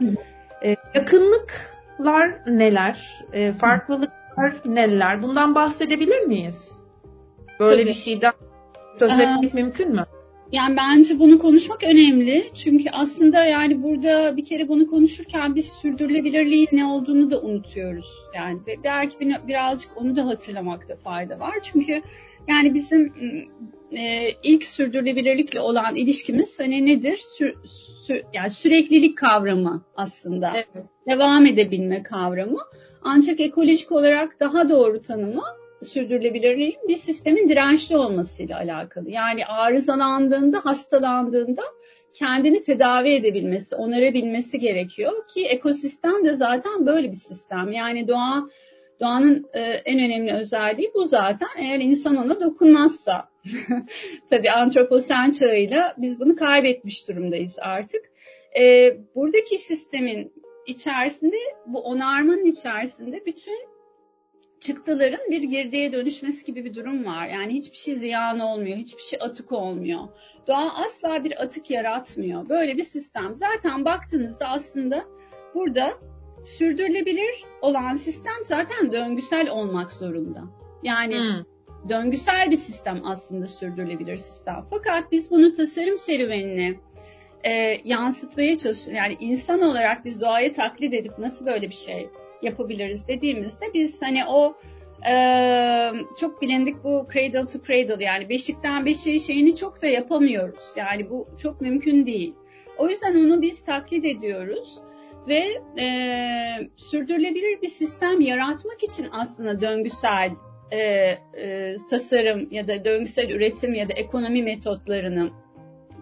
e, 0.64 0.76
yakınlıklar 0.94 2.40
neler, 2.46 3.24
e, 3.32 3.52
farklılıklar 3.52 4.54
neler? 4.64 5.22
Bundan 5.22 5.54
bahsedebilir 5.54 6.20
miyiz? 6.20 6.72
Böyle 7.60 7.82
Tabii. 7.82 7.88
bir 7.88 7.94
şeyden 7.94 8.32
söz 8.98 9.20
etmek 9.20 9.54
ee, 9.54 9.62
mümkün 9.62 9.92
mü? 9.92 10.06
Yani 10.52 10.76
bence 10.76 11.18
bunu 11.18 11.38
konuşmak 11.38 11.82
önemli. 11.82 12.50
Çünkü 12.54 12.90
aslında 12.92 13.44
yani 13.44 13.82
burada 13.82 14.36
bir 14.36 14.44
kere 14.44 14.68
bunu 14.68 14.86
konuşurken 14.86 15.54
biz 15.54 15.68
sürdürülebilirliğin 15.68 16.68
ne 16.72 16.84
olduğunu 16.84 17.30
da 17.30 17.40
unutuyoruz. 17.40 18.12
Yani 18.34 18.58
belki 18.84 19.18
birazcık 19.48 19.96
onu 19.96 20.16
da 20.16 20.26
hatırlamakta 20.26 20.96
fayda 20.96 21.40
var. 21.40 21.58
Çünkü 21.62 22.02
yani 22.48 22.74
bizim 22.74 23.12
e, 23.92 24.30
ilk 24.42 24.64
sürdürülebilirlikle 24.64 25.60
olan 25.60 25.94
ilişkimiz 25.94 26.60
hani 26.60 26.86
nedir? 26.86 27.16
Sü, 27.16 27.54
sü, 28.06 28.22
yani 28.32 28.50
süreklilik 28.50 29.18
kavramı 29.18 29.84
aslında. 29.96 30.52
Evet. 30.54 30.86
Devam 31.08 31.46
edebilme 31.46 32.02
kavramı. 32.02 32.58
Ancak 33.02 33.40
ekolojik 33.40 33.92
olarak 33.92 34.40
daha 34.40 34.68
doğru 34.68 35.02
tanımı 35.02 35.42
sürdürülebilirliğin 35.82 36.78
bir 36.88 36.96
sistemin 36.96 37.48
dirençli 37.48 37.96
olmasıyla 37.96 38.56
alakalı. 38.58 39.10
Yani 39.10 39.46
arızalandığında, 39.46 40.64
hastalandığında 40.64 41.62
kendini 42.14 42.62
tedavi 42.62 43.08
edebilmesi, 43.08 43.76
onarabilmesi 43.76 44.58
gerekiyor 44.58 45.12
ki 45.28 45.46
ekosistem 45.46 46.24
de 46.24 46.32
zaten 46.32 46.86
böyle 46.86 47.08
bir 47.08 47.16
sistem. 47.16 47.72
Yani 47.72 48.08
doğa 48.08 48.48
doğanın 49.00 49.46
e, 49.52 49.60
en 49.60 49.98
önemli 49.98 50.32
özelliği 50.32 50.90
bu 50.94 51.04
zaten. 51.04 51.48
Eğer 51.58 51.80
insan 51.80 52.16
ona 52.16 52.40
dokunmazsa. 52.40 53.28
Tabii 54.30 54.50
antroposen 54.50 55.30
çağıyla 55.30 55.94
biz 55.98 56.20
bunu 56.20 56.36
kaybetmiş 56.36 57.08
durumdayız 57.08 57.56
artık. 57.60 58.02
E, 58.60 58.96
buradaki 59.14 59.58
sistemin 59.58 60.32
içerisinde, 60.66 61.36
bu 61.66 61.80
onarmanın 61.80 62.44
içerisinde 62.44 63.26
bütün 63.26 63.58
çıktıların 64.60 65.30
bir 65.30 65.42
girdiye 65.42 65.92
dönüşmesi 65.92 66.44
gibi 66.44 66.64
bir 66.64 66.74
durum 66.74 67.06
var. 67.06 67.28
Yani 67.28 67.52
hiçbir 67.52 67.76
şey 67.76 67.94
ziyan 67.94 68.38
olmuyor, 68.40 68.76
hiçbir 68.76 69.02
şey 69.02 69.18
atık 69.22 69.52
olmuyor. 69.52 70.00
Doğa 70.46 70.74
asla 70.74 71.24
bir 71.24 71.42
atık 71.42 71.70
yaratmıyor. 71.70 72.48
Böyle 72.48 72.76
bir 72.76 72.82
sistem. 72.82 73.34
Zaten 73.34 73.84
baktığınızda 73.84 74.48
aslında 74.48 75.04
burada 75.54 75.92
sürdürülebilir 76.44 77.44
olan 77.60 77.94
sistem 77.94 78.44
zaten 78.44 78.92
döngüsel 78.92 79.50
olmak 79.50 79.92
zorunda. 79.92 80.42
Yani 80.82 81.14
hmm. 81.14 81.55
Döngüsel 81.88 82.50
bir 82.50 82.56
sistem 82.56 83.00
aslında 83.04 83.46
sürdürülebilir 83.46 84.16
sistem. 84.16 84.64
Fakat 84.70 85.12
biz 85.12 85.30
bunu 85.30 85.52
tasarım 85.52 85.96
serüvenine 85.96 86.74
e, 87.44 87.50
yansıtmaya 87.84 88.56
çalışıyoruz. 88.56 88.98
Yani 88.98 89.16
insan 89.20 89.62
olarak 89.62 90.04
biz 90.04 90.20
doğaya 90.20 90.52
taklit 90.52 90.94
edip 90.94 91.18
nasıl 91.18 91.46
böyle 91.46 91.68
bir 91.68 91.74
şey 91.74 92.08
yapabiliriz 92.42 93.08
dediğimizde 93.08 93.66
biz 93.74 94.02
hani 94.02 94.26
o 94.26 94.56
e, 95.08 95.14
çok 96.20 96.42
bilindik 96.42 96.84
bu 96.84 97.06
cradle 97.12 97.44
to 97.44 97.58
cradle 97.66 98.04
yani 98.04 98.28
beşikten 98.28 98.86
beşiğe 98.86 99.18
şeyini 99.18 99.56
çok 99.56 99.82
da 99.82 99.86
yapamıyoruz. 99.86 100.64
Yani 100.76 101.10
bu 101.10 101.28
çok 101.38 101.60
mümkün 101.60 102.06
değil. 102.06 102.34
O 102.78 102.88
yüzden 102.88 103.14
onu 103.14 103.42
biz 103.42 103.64
taklit 103.64 104.04
ediyoruz 104.04 104.78
ve 105.28 105.44
e, 105.80 105.86
sürdürülebilir 106.76 107.62
bir 107.62 107.68
sistem 107.68 108.20
yaratmak 108.20 108.82
için 108.82 109.06
aslında 109.12 109.60
döngüsel 109.60 110.30
e, 110.72 110.78
e, 110.78 111.74
tasarım 111.90 112.48
ya 112.50 112.68
da 112.68 112.84
döngüsel 112.84 113.30
üretim 113.30 113.74
ya 113.74 113.88
da 113.88 113.92
ekonomi 113.92 114.42
metotlarını 114.42 115.30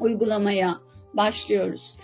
uygulamaya 0.00 0.78
başlıyoruz. 1.14 1.96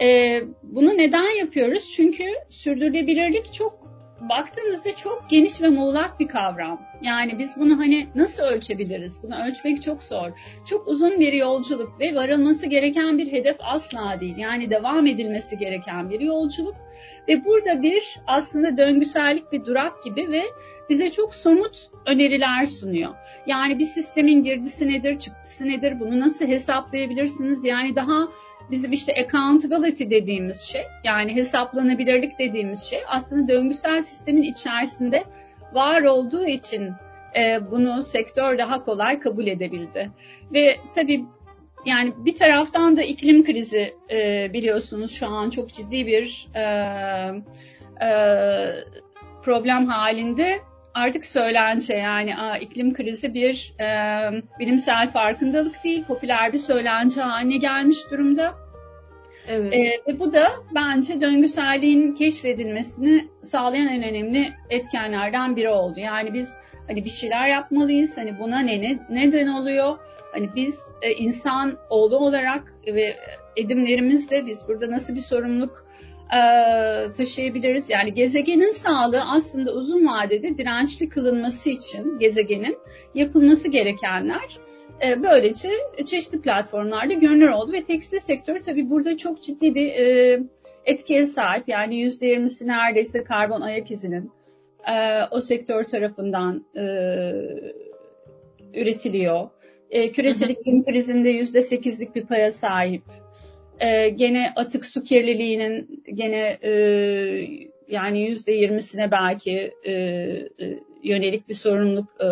E, 0.00 0.40
bunu 0.62 0.88
neden 0.88 1.38
yapıyoruz? 1.38 1.92
Çünkü 1.96 2.24
sürdürülebilirlik 2.48 3.52
çok 3.52 3.86
baktığınızda 4.20 4.94
çok 4.94 5.30
geniş 5.30 5.62
ve 5.62 5.68
muğlak 5.68 6.20
bir 6.20 6.28
kavram. 6.28 6.80
Yani 7.02 7.38
biz 7.38 7.56
bunu 7.56 7.78
hani 7.78 8.06
nasıl 8.14 8.42
ölçebiliriz? 8.42 9.22
Bunu 9.22 9.34
ölçmek 9.46 9.82
çok 9.82 10.02
zor. 10.02 10.30
Çok 10.66 10.88
uzun 10.88 11.20
bir 11.20 11.32
yolculuk 11.32 12.00
ve 12.00 12.14
varılması 12.14 12.66
gereken 12.66 13.18
bir 13.18 13.32
hedef 13.32 13.56
asla 13.60 14.20
değil. 14.20 14.36
Yani 14.38 14.70
devam 14.70 15.06
edilmesi 15.06 15.58
gereken 15.58 16.10
bir 16.10 16.20
yolculuk. 16.20 16.74
Ve 17.28 17.44
burada 17.44 17.82
bir 17.82 18.18
aslında 18.26 18.76
döngüsellik 18.76 19.52
bir 19.52 19.64
durak 19.64 20.02
gibi 20.02 20.30
ve 20.30 20.42
bize 20.90 21.10
çok 21.10 21.34
somut 21.34 21.90
öneriler 22.06 22.66
sunuyor. 22.66 23.14
Yani 23.46 23.78
bir 23.78 23.84
sistemin 23.84 24.44
girdisi 24.44 24.88
nedir, 24.88 25.18
çıktısı 25.18 25.68
nedir, 25.68 26.00
bunu 26.00 26.20
nasıl 26.20 26.46
hesaplayabilirsiniz? 26.46 27.64
Yani 27.64 27.96
daha 27.96 28.28
bizim 28.70 28.92
işte 28.92 29.14
accountability 29.24 30.04
dediğimiz 30.10 30.60
şey 30.60 30.82
yani 31.04 31.34
hesaplanabilirlik 31.34 32.38
dediğimiz 32.38 32.82
şey 32.82 33.00
aslında 33.06 33.48
döngüsel 33.48 34.02
sistemin 34.02 34.42
içerisinde 34.42 35.24
var 35.72 36.02
olduğu 36.02 36.46
için 36.46 36.90
e, 37.38 37.70
bunu 37.70 38.02
sektör 38.02 38.58
daha 38.58 38.84
kolay 38.84 39.18
kabul 39.20 39.46
edebildi. 39.46 40.10
Ve 40.52 40.76
tabii 40.94 41.24
yani 41.86 42.14
bir 42.16 42.34
taraftan 42.34 42.96
da 42.96 43.02
iklim 43.02 43.44
krizi 43.44 43.94
e, 44.10 44.50
biliyorsunuz 44.52 45.12
şu 45.12 45.26
an 45.26 45.50
çok 45.50 45.72
ciddi 45.72 46.06
bir 46.06 46.48
e, 46.54 46.62
e, 48.06 48.10
problem 49.42 49.86
halinde 49.86 50.58
artık 50.94 51.24
söylence 51.24 51.94
yani 51.94 52.36
a, 52.36 52.58
iklim 52.58 52.94
krizi 52.94 53.34
bir 53.34 53.74
e, 53.80 53.86
bilimsel 54.60 55.08
farkındalık 55.08 55.84
değil, 55.84 56.04
popüler 56.04 56.52
bir 56.52 56.58
söylence 56.58 57.20
haline 57.20 57.56
gelmiş 57.56 57.98
durumda. 58.10 58.54
Evet. 59.48 59.74
E, 59.74 60.02
ve 60.08 60.18
bu 60.18 60.32
da 60.32 60.48
bence 60.74 61.20
döngüselliğin 61.20 62.14
keşfedilmesini 62.14 63.28
sağlayan 63.42 63.88
en 63.88 64.02
önemli 64.02 64.52
etkenlerden 64.70 65.56
biri 65.56 65.68
oldu. 65.68 66.00
Yani 66.00 66.34
biz 66.34 66.56
Hani 66.88 67.04
bir 67.04 67.10
şeyler 67.10 67.46
yapmalıyız. 67.46 68.18
Hani 68.18 68.38
buna 68.38 68.58
ne, 68.58 68.82
ne 68.82 68.98
neden 69.10 69.46
oluyor? 69.46 69.98
Hani 70.36 70.50
biz 70.56 70.94
e, 71.02 71.12
insan 71.12 71.78
oğlu 71.90 72.16
olarak 72.16 72.72
ve 72.86 73.16
edimlerimizle 73.56 74.46
biz 74.46 74.68
burada 74.68 74.90
nasıl 74.90 75.14
bir 75.14 75.20
sorumluluk 75.20 75.86
e, 76.26 76.40
taşıyabiliriz? 77.12 77.90
Yani 77.90 78.14
gezegenin 78.14 78.70
sağlığı 78.70 79.22
aslında 79.30 79.72
uzun 79.72 80.06
vadede 80.06 80.56
dirençli 80.56 81.08
kılınması 81.08 81.70
için 81.70 82.18
gezegenin 82.18 82.78
yapılması 83.14 83.70
gerekenler 83.70 84.58
e, 85.06 85.22
böylece 85.22 85.70
çeşitli 86.06 86.40
platformlarda 86.40 87.12
görünür 87.12 87.48
oldu 87.48 87.72
ve 87.72 87.84
tekstil 87.84 88.18
sektörü 88.18 88.62
tabii 88.62 88.90
burada 88.90 89.16
çok 89.16 89.42
ciddi 89.42 89.74
bir 89.74 89.86
e, 89.86 90.38
etkiye 90.84 91.26
sahip. 91.26 91.68
Yani 91.68 92.04
%20'si 92.04 92.66
neredeyse 92.66 93.24
karbon 93.24 93.60
ayak 93.60 93.90
izinin 93.90 94.30
e, 94.92 95.20
o 95.30 95.40
sektör 95.40 95.84
tarafından 95.84 96.64
e, 96.76 96.84
üretiliyor. 98.74 99.48
E, 99.90 100.12
küresel 100.12 100.50
iklim 100.50 100.84
krizinde 100.84 101.32
%8'lik 101.32 102.14
bir 102.14 102.26
paya 102.26 102.52
sahip. 102.52 103.02
E, 103.80 104.08
gene 104.08 104.52
atık 104.56 104.86
su 104.86 105.04
kirliliğinin 105.04 106.04
gene 106.14 106.58
e, 106.62 106.70
yani 107.88 108.30
%20'sine 108.30 109.10
belki 109.10 109.72
e, 109.84 109.92
e, 109.92 110.78
yönelik 111.02 111.48
bir 111.48 111.54
sorumluluk 111.54 112.08
e, 112.20 112.28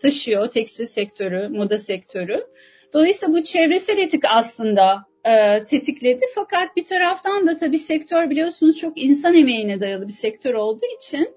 taşıyor 0.00 0.48
tekstil 0.48 0.86
sektörü, 0.86 1.48
moda 1.48 1.78
sektörü. 1.78 2.46
Dolayısıyla 2.92 3.34
bu 3.34 3.42
çevresel 3.42 3.98
etik 3.98 4.22
aslında 4.28 5.04
e, 5.24 5.64
tetikledi. 5.64 6.24
Fakat 6.34 6.76
bir 6.76 6.84
taraftan 6.84 7.46
da 7.46 7.56
tabii 7.56 7.78
sektör 7.78 8.30
biliyorsunuz 8.30 8.78
çok 8.78 8.98
insan 8.98 9.34
emeğine 9.34 9.80
dayalı 9.80 10.08
bir 10.08 10.12
sektör 10.12 10.54
olduğu 10.54 10.86
için 10.96 11.28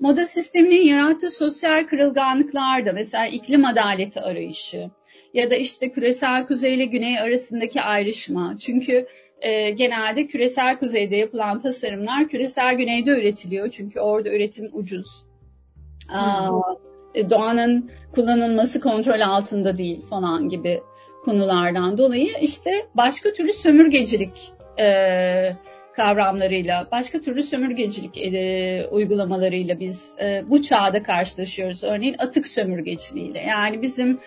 moda 0.00 0.26
sisteminin 0.26 0.86
yarattığı 0.86 1.30
sosyal 1.30 1.86
kırılganlıklar 1.86 2.86
da 2.86 2.92
mesela 2.92 3.26
iklim 3.26 3.64
adaleti 3.64 4.20
arayışı 4.20 4.90
ya 5.34 5.50
da 5.50 5.54
işte 5.56 5.92
küresel 5.92 6.46
kuzey 6.46 6.74
ile 6.74 6.84
güney 6.84 7.20
arasındaki 7.20 7.80
ayrışma. 7.80 8.56
Çünkü 8.60 9.06
e, 9.40 9.70
genelde 9.70 10.26
küresel 10.26 10.78
kuzeyde 10.78 11.16
yapılan 11.16 11.58
tasarımlar 11.58 12.28
küresel 12.28 12.74
güneyde 12.74 13.10
üretiliyor. 13.10 13.70
Çünkü 13.70 14.00
orada 14.00 14.28
üretim 14.28 14.70
ucuz. 14.72 15.26
Aa, 16.12 16.60
e, 17.14 17.30
doğanın 17.30 17.90
kullanılması 18.14 18.80
kontrol 18.80 19.20
altında 19.20 19.76
değil 19.76 20.02
falan 20.02 20.48
gibi 20.48 20.80
konulardan 21.24 21.98
dolayı 21.98 22.28
işte 22.40 22.70
başka 22.94 23.32
türlü 23.32 23.52
sömürgecilik 23.52 24.52
e, 24.80 24.86
kavramlarıyla, 25.96 26.88
başka 26.92 27.20
türlü 27.20 27.42
sömürgecilik 27.42 28.18
e, 28.18 28.86
uygulamalarıyla 28.90 29.80
biz 29.80 30.16
e, 30.20 30.44
bu 30.48 30.62
çağda 30.62 31.02
karşılaşıyoruz. 31.02 31.84
Örneğin 31.84 32.16
atık 32.18 32.46
sömürgeciliğiyle. 32.46 33.40
Yani 33.40 33.82
bizim 33.82 34.20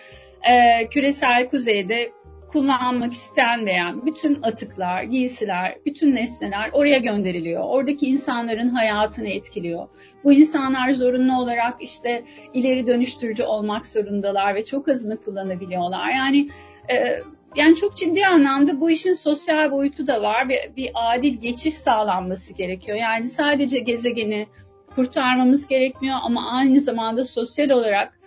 e, 0.50 0.86
küresel 0.88 1.48
kuzeyde 1.48 2.12
kullanmak 2.48 3.12
istenmeyen 3.12 4.06
bütün 4.06 4.42
atıklar, 4.42 5.02
giysiler, 5.02 5.78
bütün 5.86 6.14
nesneler 6.14 6.70
oraya 6.72 6.98
gönderiliyor. 6.98 7.64
Oradaki 7.64 8.06
insanların 8.06 8.68
hayatını 8.68 9.28
etkiliyor. 9.28 9.88
Bu 10.24 10.32
insanlar 10.32 10.90
zorunlu 10.90 11.40
olarak 11.40 11.82
işte 11.82 12.24
ileri 12.54 12.86
dönüştürücü 12.86 13.42
olmak 13.42 13.86
zorundalar 13.86 14.54
ve 14.54 14.64
çok 14.64 14.88
azını 14.88 15.16
kullanabiliyorlar. 15.16 16.10
Yani 16.10 16.48
e, 16.90 17.22
yani 17.56 17.76
çok 17.76 17.96
ciddi 17.96 18.26
anlamda 18.26 18.80
bu 18.80 18.90
işin 18.90 19.12
sosyal 19.12 19.70
boyutu 19.70 20.06
da 20.06 20.22
var 20.22 20.48
ve 20.48 20.72
bir 20.76 20.90
adil 20.94 21.40
geçiş 21.40 21.74
sağlanması 21.74 22.54
gerekiyor. 22.54 22.98
Yani 22.98 23.28
sadece 23.28 23.78
gezegeni 23.78 24.46
kurtarmamız 24.94 25.66
gerekmiyor 25.66 26.16
ama 26.22 26.50
aynı 26.50 26.80
zamanda 26.80 27.24
sosyal 27.24 27.70
olarak 27.70 28.18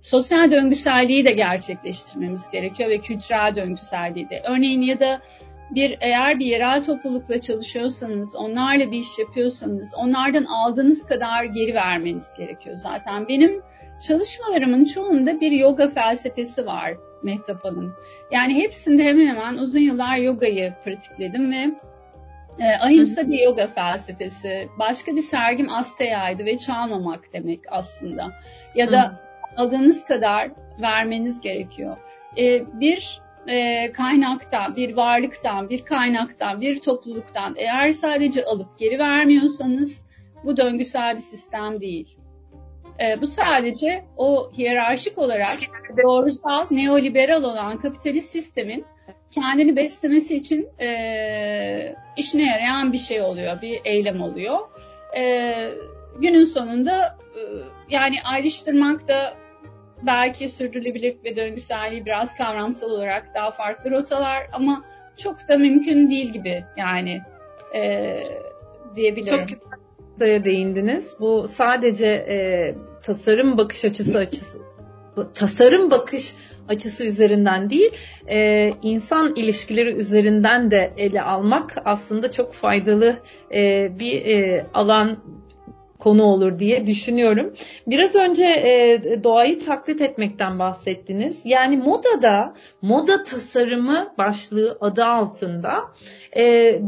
sosyal 0.00 0.50
döngüselliği 0.50 1.24
de 1.24 1.32
gerçekleştirmemiz 1.32 2.50
gerekiyor 2.50 2.90
ve 2.90 2.98
kültürel 2.98 3.56
döngüselliği 3.56 4.30
de. 4.30 4.42
Örneğin 4.44 4.82
ya 4.82 5.00
da 5.00 5.20
bir 5.70 5.98
eğer 6.00 6.38
bir 6.38 6.46
yerel 6.46 6.84
toplulukla 6.84 7.40
çalışıyorsanız, 7.40 8.36
onlarla 8.36 8.90
bir 8.90 8.98
iş 8.98 9.18
yapıyorsanız, 9.18 9.94
onlardan 9.98 10.44
aldığınız 10.44 11.06
kadar 11.06 11.44
geri 11.44 11.74
vermeniz 11.74 12.34
gerekiyor 12.38 12.76
zaten. 12.76 13.28
Benim 13.28 13.62
çalışmalarımın 14.02 14.84
çoğunda 14.84 15.40
bir 15.40 15.52
yoga 15.52 15.88
felsefesi 15.88 16.66
var 16.66 16.94
Mehtap 17.22 17.64
Hanım. 17.64 17.94
Yani 18.30 18.54
hepsinde 18.54 19.04
hemen 19.04 19.26
hemen 19.26 19.54
uzun 19.54 19.80
yıllar 19.80 20.16
yogayı 20.16 20.74
pratikledim 20.84 21.52
ve 21.52 21.70
e, 22.58 22.76
ahimsa 22.80 23.28
bir 23.28 23.44
yoga 23.44 23.66
felsefesi. 23.66 24.68
Başka 24.78 25.16
bir 25.16 25.22
sergim 25.22 25.70
Asteya'ydı 25.70 26.44
ve 26.44 26.58
çalmamak 26.58 27.32
demek 27.32 27.60
aslında. 27.70 28.32
Ya 28.74 28.92
da 28.92 29.02
Hı 29.02 29.28
aldığınız 29.58 30.04
kadar 30.04 30.50
vermeniz 30.82 31.40
gerekiyor. 31.40 31.96
E, 32.38 32.62
bir 32.80 33.20
e, 33.46 33.92
kaynaktan, 33.92 34.76
bir 34.76 34.96
varlıktan, 34.96 35.70
bir 35.70 35.84
kaynaktan, 35.84 36.60
bir 36.60 36.80
topluluktan 36.80 37.54
eğer 37.56 37.88
sadece 37.88 38.44
alıp 38.44 38.78
geri 38.78 38.98
vermiyorsanız 38.98 40.06
bu 40.44 40.56
döngüsel 40.56 41.14
bir 41.14 41.20
sistem 41.20 41.80
değil. 41.80 42.18
E, 43.00 43.20
bu 43.22 43.26
sadece 43.26 44.04
o 44.16 44.50
hiyerarşik 44.58 45.18
olarak 45.18 45.56
doğrusal, 46.02 46.66
neoliberal 46.70 47.42
olan 47.42 47.78
kapitalist 47.78 48.30
sistemin 48.30 48.84
kendini 49.30 49.76
beslemesi 49.76 50.36
için 50.36 50.68
e, 50.80 51.96
işine 52.16 52.46
yarayan 52.46 52.92
bir 52.92 52.98
şey 52.98 53.20
oluyor, 53.20 53.62
bir 53.62 53.80
eylem 53.84 54.22
oluyor. 54.22 54.58
E, 55.18 55.54
günün 56.20 56.44
sonunda 56.44 57.18
e, 57.36 57.40
yani 57.90 58.16
ayrıştırmak 58.24 59.08
da 59.08 59.34
belki 60.02 60.48
sürdürülebilirlik 60.48 61.24
ve 61.24 61.36
döngüselliği 61.36 62.06
biraz 62.06 62.36
kavramsal 62.36 62.90
olarak 62.90 63.34
daha 63.34 63.50
farklı 63.50 63.90
rotalar 63.90 64.46
ama 64.52 64.84
çok 65.16 65.48
da 65.48 65.58
mümkün 65.58 66.10
değil 66.10 66.32
gibi 66.32 66.64
yani 66.76 67.20
e, 67.74 68.14
diyebilirim. 68.96 69.46
Çok 69.46 69.48
güzel 70.18 70.44
değindiniz. 70.44 71.16
Bu 71.20 71.48
sadece 71.48 72.06
e, 72.06 72.38
tasarım 73.02 73.58
bakış 73.58 73.84
açısı 73.84 74.18
açısı 74.18 74.58
tasarım 75.34 75.90
bakış 75.90 76.34
açısı 76.68 77.04
üzerinden 77.04 77.70
değil, 77.70 77.90
e, 78.30 78.70
insan 78.82 79.34
ilişkileri 79.36 79.92
üzerinden 79.92 80.70
de 80.70 80.92
ele 80.96 81.22
almak 81.22 81.74
aslında 81.84 82.30
çok 82.30 82.54
faydalı 82.54 83.16
e, 83.54 83.90
bir 83.98 84.26
e, 84.26 84.66
alan 84.74 85.16
konu 85.98 86.22
olur 86.22 86.58
diye 86.58 86.86
düşünüyorum. 86.86 87.54
Biraz 87.86 88.16
önce 88.16 88.44
e, 88.44 89.00
doğayı 89.24 89.64
taklit 89.64 90.00
etmekten 90.00 90.58
bahsettiniz. 90.58 91.42
Yani 91.44 91.76
modada, 91.76 92.54
moda 92.82 93.24
tasarımı 93.24 94.14
başlığı 94.18 94.78
adı 94.80 95.04
altında 95.04 95.80
e, 96.36 96.42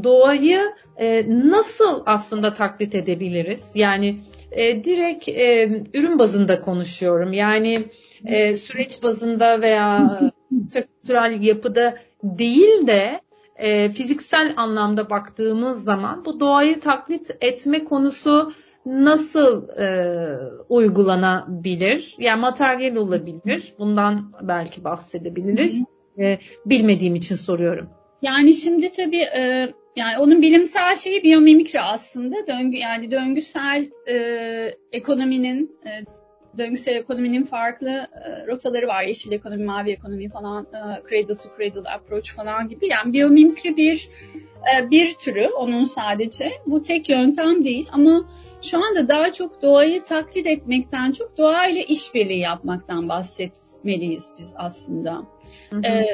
doğayı 0.04 0.60
e, 0.96 1.24
nasıl 1.28 2.02
aslında 2.06 2.52
taklit 2.52 2.94
edebiliriz? 2.94 3.70
Yani 3.74 4.20
e, 4.52 4.84
direkt 4.84 5.28
e, 5.28 5.68
ürün 5.94 6.18
bazında 6.18 6.60
konuşuyorum. 6.60 7.32
Yani 7.32 7.84
e, 8.24 8.54
süreç 8.54 9.02
bazında 9.02 9.60
veya 9.60 10.20
kültürel 10.72 11.42
yapıda 11.42 11.94
değil 12.22 12.86
de 12.86 13.20
e, 13.56 13.90
fiziksel 13.90 14.54
anlamda 14.56 15.10
baktığımız 15.10 15.84
zaman 15.84 16.24
bu 16.24 16.40
doğayı 16.40 16.80
taklit 16.80 17.36
etme 17.40 17.84
konusu 17.84 18.52
nasıl 18.86 19.68
e, 19.68 20.36
uygulanabilir? 20.68 22.16
Yani 22.18 22.40
materyal 22.40 22.96
olabilir. 22.96 23.74
Bundan 23.78 24.32
belki 24.42 24.84
bahsedebiliriz. 24.84 25.84
E, 26.18 26.38
bilmediğim 26.66 27.14
için 27.14 27.36
soruyorum. 27.36 27.88
Yani 28.22 28.54
şimdi 28.54 28.92
tabii 28.92 29.22
e, 29.36 29.68
yani 29.96 30.18
onun 30.18 30.42
bilimsel 30.42 30.96
şeyi 30.96 31.22
biyomimikri 31.22 31.80
aslında. 31.80 32.46
Döngü 32.46 32.76
yani 32.76 33.10
döngüsel 33.10 33.90
e, 34.08 34.14
ekonominin 34.92 35.78
e, 35.86 35.90
döngüsel 36.58 36.94
ekonominin 36.94 37.44
farklı 37.44 37.90
e, 37.90 38.46
rotaları 38.46 38.86
var. 38.86 39.02
Yeşil 39.02 39.32
ekonomi, 39.32 39.64
mavi 39.64 39.90
ekonomi 39.90 40.28
falan, 40.28 40.64
e, 40.64 41.02
cradle 41.10 41.36
to 41.36 41.48
cradle 41.58 41.90
approach 41.90 42.30
falan 42.30 42.68
gibi. 42.68 42.88
Yani 42.88 43.12
biyomimikri 43.12 43.76
bir 43.76 44.08
e, 44.76 44.90
bir 44.90 45.14
türü 45.14 45.46
onun 45.46 45.84
sadece. 45.84 46.52
Bu 46.66 46.82
tek 46.82 47.08
yöntem 47.08 47.64
değil 47.64 47.88
ama 47.92 48.28
şu 48.62 48.78
anda 48.78 49.08
daha 49.08 49.32
çok 49.32 49.62
doğayı 49.62 50.04
taklit 50.04 50.46
etmekten 50.46 51.12
çok 51.12 51.38
doğayla 51.38 51.82
işbirliği 51.82 52.40
yapmaktan 52.40 53.08
bahsetmeliyiz 53.08 54.32
biz 54.38 54.54
aslında. 54.56 55.22
Hı 55.70 55.76
hı. 55.76 55.86
Ee, 55.86 56.06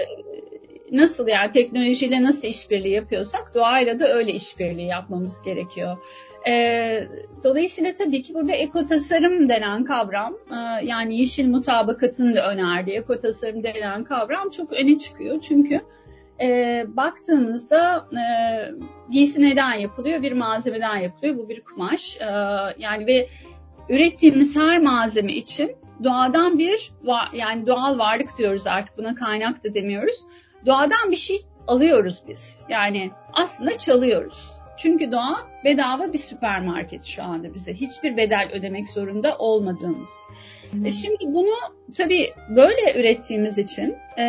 nasıl 0.93 1.29
yani 1.29 1.51
teknolojiyle 1.51 2.23
nasıl 2.23 2.49
işbirliği 2.49 2.95
yapıyorsak 2.95 3.55
doğayla 3.55 3.99
da 3.99 4.09
öyle 4.09 4.33
işbirliği 4.33 4.87
yapmamız 4.87 5.43
gerekiyor. 5.43 5.97
Ee, 6.49 7.05
dolayısıyla 7.45 7.93
tabii 7.95 8.23
ki 8.23 8.35
burada 8.35 8.53
ekotasarım 8.53 9.49
denen 9.49 9.85
kavram 9.85 10.35
e, 10.51 10.87
yani 10.87 11.19
yeşil 11.19 11.49
mutabakatın 11.49 12.35
da 12.35 12.53
önerdiği 12.53 12.97
ekotasarım 12.97 13.63
denen 13.63 14.05
kavram 14.05 14.51
çok 14.51 14.73
öne 14.73 14.99
çıkıyor. 14.99 15.41
Çünkü 15.49 15.81
e, 16.41 16.85
baktığımızda 16.89 18.09
e, 18.13 18.23
giysi 19.11 19.43
neden 19.43 19.75
yapılıyor? 19.75 20.23
Bir 20.23 20.33
malzemeden 20.33 20.97
yapılıyor. 20.97 21.37
Bu 21.37 21.49
bir 21.49 21.61
kumaş. 21.61 22.21
E, 22.21 22.25
yani 22.79 23.07
ve 23.07 23.29
ürettiğimiz 23.89 24.57
her 24.57 24.79
malzeme 24.79 25.33
için 25.33 25.77
doğadan 26.05 26.59
bir 26.59 26.93
yani 27.33 27.67
doğal 27.67 27.99
varlık 27.99 28.39
diyoruz 28.39 28.67
artık 28.67 28.99
buna 28.99 29.15
kaynak 29.15 29.65
da 29.65 29.75
demiyoruz. 29.75 30.27
Doğadan 30.67 31.11
bir 31.11 31.17
şey 31.17 31.37
alıyoruz 31.67 32.23
biz. 32.29 32.65
Yani 32.69 33.11
aslında 33.33 33.79
çalıyoruz. 33.79 34.51
Çünkü 34.77 35.13
doğa 35.13 35.37
bedava 35.65 36.13
bir 36.13 36.19
süpermarket 36.19 37.05
şu 37.05 37.23
anda 37.23 37.55
bize. 37.55 37.75
Hiçbir 37.75 38.17
bedel 38.17 38.51
ödemek 38.53 38.89
zorunda 38.89 39.39
olmadığımız. 39.39 40.11
Hmm. 40.71 40.91
Şimdi 40.91 41.25
bunu 41.27 41.55
tabii 41.97 42.33
böyle 42.49 43.01
ürettiğimiz 43.01 43.59
için 43.59 43.97
e, 44.19 44.27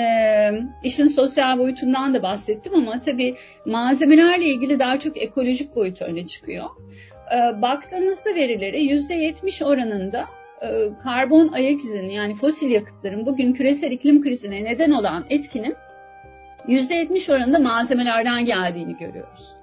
işin 0.83 1.07
sosyal 1.07 1.59
boyutundan 1.59 2.13
da 2.13 2.23
bahsettim 2.23 2.75
ama 2.75 3.01
tabii 3.01 3.35
malzemelerle 3.65 4.45
ilgili 4.45 4.79
daha 4.79 4.99
çok 4.99 5.17
ekolojik 5.17 5.75
boyutu 5.75 6.05
öne 6.05 6.25
çıkıyor. 6.25 6.65
E, 7.31 7.61
baktığınızda 7.61 8.35
verilere 8.35 8.77
%70 8.79 9.65
oranında 9.65 10.25
e, 10.61 10.67
karbon 11.03 11.47
ayak 11.47 11.79
izinin 11.79 12.09
yani 12.09 12.35
fosil 12.35 12.71
yakıtların 12.71 13.25
bugün 13.25 13.53
küresel 13.53 13.91
iklim 13.91 14.21
krizine 14.23 14.63
neden 14.63 14.91
olan 14.91 15.25
etkinin 15.29 15.75
%70 16.67 17.31
oranında 17.31 17.59
malzemelerden 17.59 18.45
geldiğini 18.45 18.97
görüyoruz. 18.97 19.55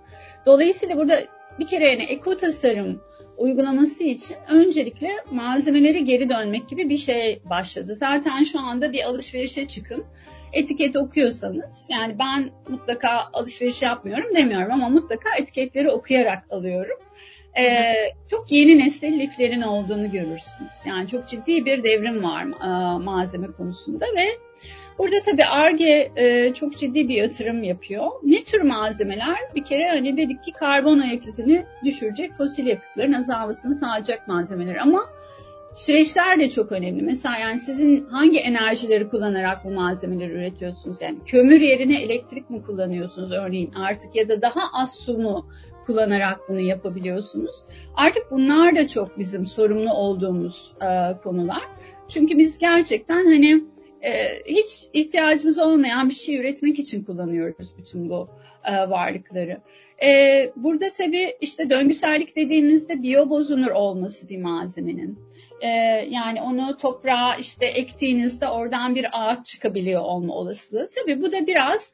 Dolayısıyla 0.47 0.97
burada 0.97 1.21
bir 1.59 1.67
kere 1.67 1.85
yani 1.85 2.03
eko 2.03 2.37
tasarım 2.37 3.03
uygulaması 3.37 4.05
için 4.05 4.37
öncelikle 4.49 5.11
malzemeleri 5.31 6.05
geri 6.05 6.29
dönmek 6.29 6.69
gibi 6.69 6.88
bir 6.88 6.97
şey 6.97 7.40
başladı. 7.51 7.95
Zaten 7.95 8.43
şu 8.43 8.61
anda 8.61 8.93
bir 8.93 9.05
alışverişe 9.05 9.69
çıkın. 9.69 10.05
Etiket 10.53 10.97
okuyorsanız 10.97 11.87
yani 11.90 12.19
ben 12.19 12.51
mutlaka 12.69 13.11
alışveriş 13.33 13.83
yapmıyorum 13.83 14.37
demiyorum 14.37 14.73
ama 14.73 14.88
mutlaka 14.88 15.29
etiketleri 15.38 15.90
okuyarak 15.90 16.45
alıyorum. 16.51 16.99
Ee, 17.59 17.95
çok 18.31 18.53
yeni 18.53 18.79
nesil 18.79 19.19
liflerin 19.19 19.62
olduğunu 19.62 20.11
görürsünüz. 20.11 20.75
Yani 20.87 21.07
çok 21.09 21.29
ciddi 21.29 21.64
bir 21.64 21.85
devrim 21.85 22.25
var 22.25 22.45
e, 22.45 22.99
malzeme 22.99 23.47
konusunda 23.47 24.07
ve 24.17 24.27
Burada 24.99 25.17
tabii 25.25 25.45
ARGE 25.45 26.12
e, 26.17 26.55
çok 26.55 26.79
ciddi 26.79 27.09
bir 27.09 27.14
yatırım 27.14 27.62
yapıyor. 27.62 28.11
Ne 28.23 28.45
tür 28.45 28.61
malzemeler? 28.61 29.38
Bir 29.55 29.64
kere 29.64 29.88
hani 29.88 30.17
dedik 30.17 30.45
ki 30.45 30.53
karbon 30.53 30.99
ayak 30.99 31.23
izini 31.23 31.64
düşürecek 31.85 32.33
fosil 32.35 32.67
yakıtların 32.67 33.12
azalmasını 33.12 33.75
sağlayacak 33.75 34.29
malzemeler 34.29 34.77
ama 34.77 35.11
süreçler 35.75 36.40
de 36.40 36.49
çok 36.49 36.73
önemli. 36.73 37.03
Mesela 37.03 37.38
yani 37.38 37.59
sizin 37.59 38.07
hangi 38.07 38.38
enerjileri 38.38 39.09
kullanarak 39.09 39.64
bu 39.64 39.71
malzemeleri 39.71 40.33
üretiyorsunuz? 40.33 40.97
Yani 41.01 41.19
kömür 41.27 41.61
yerine 41.61 42.03
elektrik 42.03 42.51
mi 42.51 42.62
kullanıyorsunuz 42.62 43.33
örneğin 43.33 43.73
artık 43.73 44.17
ya 44.17 44.29
da 44.29 44.43
daha 44.43 44.61
az 44.73 44.99
su 45.05 45.19
mu 45.19 45.47
kullanarak 45.87 46.40
bunu 46.49 46.61
yapabiliyorsunuz? 46.61 47.57
Artık 47.94 48.31
bunlar 48.31 48.77
da 48.77 48.88
çok 48.88 49.18
bizim 49.18 49.47
sorumlu 49.47 49.92
olduğumuz 49.92 50.75
e, 50.83 51.16
konular. 51.23 51.62
Çünkü 52.09 52.38
biz 52.38 52.59
gerçekten 52.59 53.25
hani 53.25 53.64
e, 54.03 54.42
hiç 54.47 54.88
ihtiyacımız 54.92 55.59
olmayan 55.59 56.09
bir 56.09 56.14
şey 56.14 56.37
üretmek 56.37 56.79
için 56.79 57.05
kullanıyoruz 57.05 57.79
bütün 57.79 58.11
bu 58.11 58.29
e, 58.64 58.90
varlıkları. 58.90 59.61
E, 60.03 60.09
burada 60.57 60.92
tabii 60.92 61.37
işte 61.40 61.70
döngüsellik 61.70 62.37
dediğimizde 62.37 63.03
biyobozunur 63.03 63.70
olması 63.70 64.29
bir 64.29 64.38
malzemenin. 64.38 65.18
E, 65.61 65.68
yani 66.11 66.42
onu 66.42 66.77
toprağa 66.77 67.37
işte 67.37 67.66
ektiğinizde 67.66 68.49
oradan 68.49 68.94
bir 68.94 69.07
ağaç 69.12 69.47
çıkabiliyor 69.47 70.03
olma 70.03 70.35
olasılığı. 70.35 70.90
Tabii 70.94 71.20
bu 71.20 71.33
da 71.33 71.47
biraz 71.47 71.92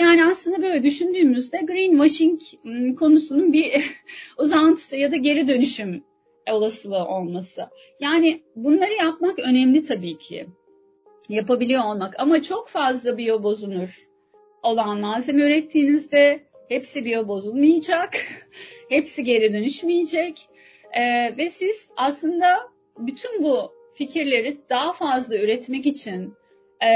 yani 0.00 0.24
aslında 0.24 0.62
böyle 0.62 0.82
düşündüğümüzde 0.82 1.58
greenwashing 1.58 2.40
ıı, 2.66 2.94
konusunun 2.94 3.52
bir 3.52 3.84
uzantısı 4.38 4.96
ya 4.96 5.12
da 5.12 5.16
geri 5.16 5.48
dönüşüm 5.48 6.04
olasılığı 6.50 7.04
olması. 7.04 7.68
Yani 8.00 8.42
bunları 8.56 8.92
yapmak 8.92 9.38
önemli 9.38 9.82
tabii 9.82 10.18
ki 10.18 10.46
yapabiliyor 11.28 11.84
olmak. 11.84 12.14
Ama 12.18 12.42
çok 12.42 12.68
fazla 12.68 13.18
biyo 13.18 13.42
bozunur 13.42 14.08
olan 14.62 15.00
malzeme 15.00 15.42
ürettiğinizde 15.42 16.44
hepsi 16.68 17.04
biyo 17.04 17.28
bozulmayacak, 17.28 18.10
hepsi 18.88 19.24
geri 19.24 19.52
dönüşmeyecek 19.52 20.38
ee, 20.92 21.36
ve 21.36 21.50
siz 21.50 21.92
aslında 21.96 22.58
bütün 22.98 23.42
bu 23.42 23.72
fikirleri 23.94 24.56
daha 24.70 24.92
fazla 24.92 25.36
üretmek 25.36 25.86
için 25.86 26.34
e, 26.84 26.90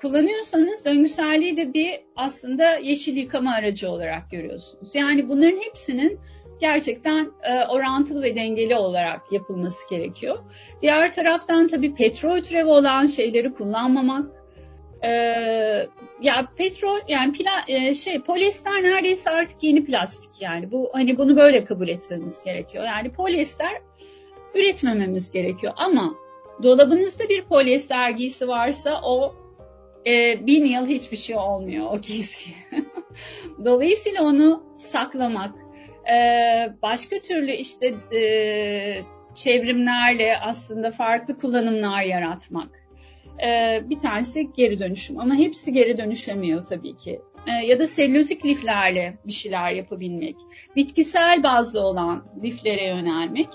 kullanıyorsanız 0.00 0.84
döngüselliği 0.84 1.56
de 1.56 1.74
bir 1.74 2.00
aslında 2.16 2.76
yeşil 2.78 3.16
yıkama 3.16 3.52
aracı 3.54 3.90
olarak 3.90 4.30
görüyorsunuz. 4.30 4.94
Yani 4.94 5.28
bunların 5.28 5.60
hepsinin 5.60 6.20
gerçekten 6.60 7.32
e, 7.42 7.64
orantılı 7.64 8.22
ve 8.22 8.36
dengeli 8.36 8.76
olarak 8.76 9.32
yapılması 9.32 9.90
gerekiyor. 9.90 10.38
Diğer 10.82 11.14
taraftan 11.14 11.66
tabii 11.66 11.94
petrol 11.94 12.40
türevi 12.40 12.68
olan 12.68 13.06
şeyleri 13.06 13.52
kullanmamak. 13.52 14.26
E, 15.02 15.10
ya 16.20 16.48
petrol 16.56 16.98
yani 17.08 17.32
pla, 17.32 17.50
e, 17.68 17.94
şey 17.94 18.20
polyester 18.20 18.82
neredeyse 18.82 19.30
artık 19.30 19.62
yeni 19.62 19.84
plastik 19.84 20.42
yani 20.42 20.70
bu 20.70 20.90
hani 20.92 21.18
bunu 21.18 21.36
böyle 21.36 21.64
kabul 21.64 21.88
etmemiz 21.88 22.42
gerekiyor. 22.44 22.84
Yani 22.84 23.12
polyester 23.12 23.82
üretmememiz 24.54 25.32
gerekiyor 25.32 25.72
ama 25.76 26.14
dolabınızda 26.62 27.28
bir 27.28 27.44
polyester 27.44 28.10
giysi 28.10 28.48
varsa 28.48 29.00
o 29.02 29.34
e, 30.06 30.46
bin 30.46 30.64
yıl 30.64 30.86
hiçbir 30.86 31.16
şey 31.16 31.36
olmuyor 31.36 31.86
o 31.90 32.00
giysiye. 32.00 32.56
Dolayısıyla 33.64 34.22
onu 34.22 34.62
saklamak, 34.78 35.54
ee, 36.10 36.72
başka 36.82 37.18
türlü 37.18 37.52
işte 37.52 37.94
e, 38.16 38.22
çevrimlerle 39.34 40.38
aslında 40.42 40.90
farklı 40.90 41.36
kullanımlar 41.36 42.02
yaratmak. 42.02 42.70
Ee, 43.46 43.80
bir 43.90 43.98
tanesi 43.98 44.52
geri 44.56 44.78
dönüşüm 44.80 45.20
ama 45.20 45.34
hepsi 45.34 45.72
geri 45.72 45.98
dönüşemiyor 45.98 46.66
tabii 46.66 46.96
ki. 46.96 47.20
Ee, 47.46 47.66
ya 47.66 47.78
da 47.78 47.86
selülozik 47.86 48.46
liflerle 48.46 49.18
bir 49.26 49.32
şeyler 49.32 49.70
yapabilmek. 49.70 50.36
Bitkisel 50.76 51.42
bazlı 51.42 51.80
olan 51.80 52.24
liflere 52.42 52.86
yönelmek. 52.86 53.48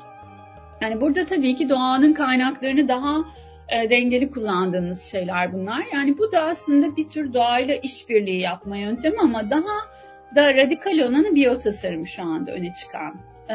Yani 0.81 1.01
burada 1.01 1.25
tabii 1.25 1.55
ki 1.55 1.69
doğanın 1.69 2.13
kaynaklarını 2.13 2.87
daha 2.87 3.25
e, 3.69 3.89
dengeli 3.89 4.29
kullandığınız 4.29 5.03
şeyler 5.03 5.53
bunlar. 5.53 5.85
Yani 5.93 6.17
bu 6.17 6.31
da 6.31 6.41
aslında 6.41 6.97
bir 6.97 7.09
tür 7.09 7.33
doğayla 7.33 7.75
işbirliği 7.75 8.39
yapma 8.39 8.77
yöntemi 8.77 9.19
ama 9.19 9.49
daha 9.49 9.95
da 10.35 10.53
radikal 10.53 10.99
olanı 10.99 11.35
biyotasarım 11.35 12.07
şu 12.07 12.23
anda 12.23 12.51
öne 12.51 12.73
çıkan. 12.73 13.15
Ee, 13.49 13.53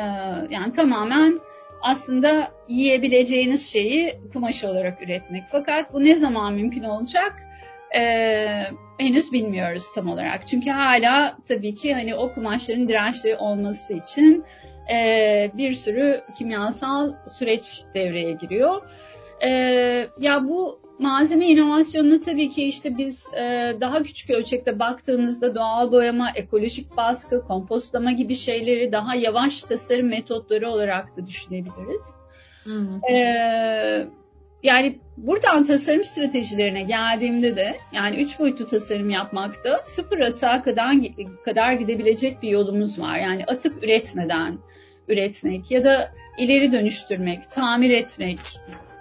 yani 0.50 0.72
tamamen 0.72 1.40
aslında 1.82 2.50
yiyebileceğiniz 2.68 3.72
şeyi 3.72 4.20
kumaş 4.32 4.64
olarak 4.64 5.02
üretmek. 5.02 5.42
Fakat 5.50 5.92
bu 5.92 6.04
ne 6.04 6.14
zaman 6.14 6.54
mümkün 6.54 6.82
olacak? 6.82 7.34
Ee, 7.98 8.62
henüz 8.98 9.32
bilmiyoruz 9.32 9.84
tam 9.94 10.08
olarak. 10.08 10.46
Çünkü 10.46 10.70
hala 10.70 11.36
tabii 11.48 11.74
ki 11.74 11.94
hani 11.94 12.14
o 12.14 12.32
kumaşların 12.32 12.88
dirençli 12.88 13.36
olması 13.36 13.94
için 13.94 14.44
e, 14.92 15.50
bir 15.54 15.72
sürü 15.72 16.24
kimyasal 16.38 17.12
süreç 17.38 17.82
devreye 17.94 18.32
giriyor. 18.32 18.82
E, 19.42 19.50
ya 20.20 20.48
bu 20.48 20.80
malzeme 20.98 21.46
inovasyonuna 21.46 22.20
tabii 22.20 22.48
ki 22.48 22.64
işte 22.64 22.98
biz 22.98 23.26
e, 23.34 23.76
daha 23.80 24.02
küçük 24.02 24.30
ölçekte 24.30 24.78
baktığımızda 24.78 25.54
doğal 25.54 25.92
boyama, 25.92 26.30
ekolojik 26.34 26.96
baskı, 26.96 27.46
kompostlama 27.46 28.12
gibi 28.12 28.34
şeyleri 28.34 28.92
daha 28.92 29.14
yavaş 29.14 29.62
tasarım 29.62 30.08
metotları 30.08 30.70
olarak 30.70 31.16
da 31.16 31.26
düşünebiliriz. 31.26 32.20
Hı 32.64 32.74
hı. 32.74 33.12
E, 33.12 34.06
yani 34.62 34.98
buradan 35.16 35.64
tasarım 35.64 36.04
stratejilerine 36.04 36.82
geldiğimde 36.82 37.56
de 37.56 37.76
yani 37.92 38.16
üç 38.16 38.38
boyutlu 38.38 38.66
tasarım 38.66 39.10
yapmakta 39.10 39.80
sıfır 39.84 40.18
atığa 40.18 40.62
kadar, 40.62 40.94
kadar 41.44 41.72
gidebilecek 41.72 42.42
bir 42.42 42.48
yolumuz 42.48 43.00
var. 43.00 43.18
Yani 43.18 43.44
atık 43.44 43.84
üretmeden 43.84 44.58
üretmek 45.08 45.70
ya 45.70 45.84
da 45.84 46.12
ileri 46.38 46.72
dönüştürmek, 46.72 47.50
tamir 47.50 47.90
etmek, 47.90 48.38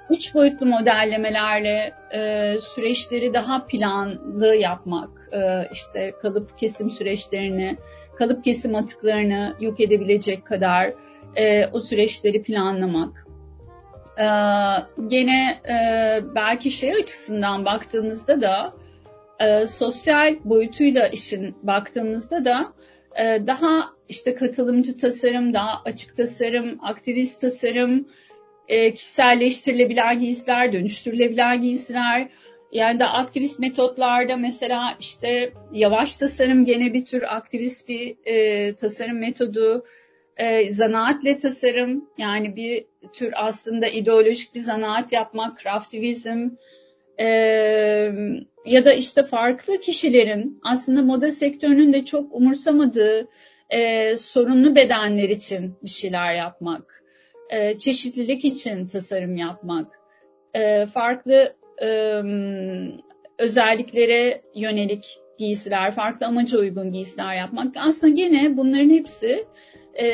üç 0.10 0.36
boyutlu 0.36 0.66
modellemelerle 0.66 1.94
e, 2.12 2.56
süreçleri 2.60 3.34
daha 3.34 3.66
planlı 3.66 4.56
yapmak, 4.56 5.10
e, 5.34 5.70
işte 5.72 6.12
kalıp 6.22 6.58
kesim 6.58 6.90
süreçlerini, 6.90 7.78
kalıp 8.18 8.44
kesim 8.44 8.76
atıklarını 8.76 9.56
yok 9.60 9.80
edebilecek 9.80 10.46
kadar 10.46 10.94
e, 11.36 11.68
o 11.68 11.80
süreçleri 11.80 12.44
planlamak. 12.44 13.28
E, 14.20 14.28
gene 15.08 15.60
e, 15.70 15.76
belki 16.36 16.72
şey 16.72 16.94
açısından 16.94 17.66
baktığımızda 17.66 18.42
da 18.42 18.74
e, 19.40 19.68
sosyal 19.68 20.36
boyutuyla 20.44 21.08
işin 21.08 21.56
baktığımızda 21.64 22.46
da 22.46 22.74
e, 23.16 23.48
daha 23.48 23.90
işte 24.10 24.36
katılımcı 24.36 24.98
tasarım, 24.98 25.54
daha 25.54 25.82
açık 25.86 26.16
tasarım, 26.16 26.80
aktivist 26.82 27.42
tasarım, 27.42 28.08
e, 28.70 28.94
kişiselleştirilebilen 28.94 30.20
giysiler, 30.20 30.74
dönüştürülebilen 30.74 31.62
giysiler, 31.62 32.30
yani 32.72 33.00
da 33.00 33.08
aktivist 33.08 33.60
metotlarda 33.60 34.38
mesela 34.38 34.98
işte 35.00 35.54
yavaş 35.74 36.16
tasarım 36.16 36.66
gene 36.66 36.94
bir 36.94 37.06
tür 37.06 37.36
aktivist 37.36 37.90
bir 37.90 38.16
e, 38.26 38.76
tasarım 38.76 39.20
metodu. 39.20 39.86
e, 40.38 40.72
zanaatle 40.72 41.38
tasarım 41.38 42.10
yani 42.18 42.56
bir 42.56 42.86
tür 43.14 43.34
aslında 43.36 43.88
ideolojik 43.88 44.56
bir 44.56 44.60
zanaat 44.60 45.12
yapmak, 45.12 45.60
craftivizm 45.62 46.50
e, 47.20 47.26
ya 48.66 48.86
da 48.86 48.94
işte 48.94 49.24
farklı 49.24 49.80
kişilerin 49.80 50.60
aslında 50.64 51.02
moda 51.02 51.32
sektörünün 51.32 51.94
de 51.94 52.06
çok 52.06 52.36
umursamadığı 52.36 53.28
e, 53.70 54.16
sorunlu 54.18 54.76
bedenler 54.76 55.30
için 55.30 55.76
bir 55.84 55.90
şeyler 55.90 56.34
yapmak, 56.34 57.04
e, 57.50 57.78
çeşitlilik 57.78 58.46
için 58.46 58.88
tasarım 58.88 59.36
yapmak, 59.36 60.00
e, 60.54 60.86
farklı 60.86 61.56
e, 61.82 62.22
özelliklere 63.38 64.42
yönelik 64.56 65.20
giysiler, 65.40 65.92
farklı 65.92 66.26
amaca 66.26 66.60
uygun 66.60 66.92
giysiler 66.92 67.36
yapmak. 67.36 67.78
Aslında 67.78 68.14
gene 68.14 68.58
bunların 68.58 68.90
hepsi 68.90 69.46
e, 69.94 70.06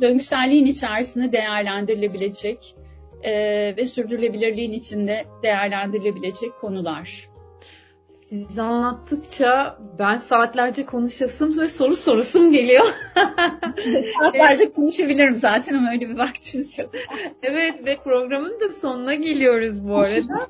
döngüselliğin 0.00 0.66
içerisinde 0.66 1.32
değerlendirilebilecek 1.32 2.76
e, 3.22 3.32
ve 3.76 3.84
sürdürülebilirliğin 3.84 4.72
içinde 4.72 5.24
değerlendirilebilecek 5.42 6.56
konular. 6.60 7.33
Siz 8.34 8.58
anlattıkça 8.58 9.78
ben 9.98 10.18
saatlerce 10.18 10.84
konuşasım 10.84 11.60
ve 11.60 11.68
soru 11.68 11.96
sorusum 11.96 12.52
geliyor. 12.52 12.84
saatlerce 14.18 14.70
konuşabilirim 14.70 15.36
zaten 15.36 15.74
ama 15.74 15.90
öyle 15.90 16.08
bir 16.08 16.18
vaktimiz 16.18 16.78
yok. 16.78 16.90
evet 17.42 17.86
ve 17.86 17.96
programın 18.04 18.60
da 18.60 18.70
sonuna 18.70 19.14
geliyoruz 19.14 19.88
bu 19.88 19.96
arada. 19.96 20.48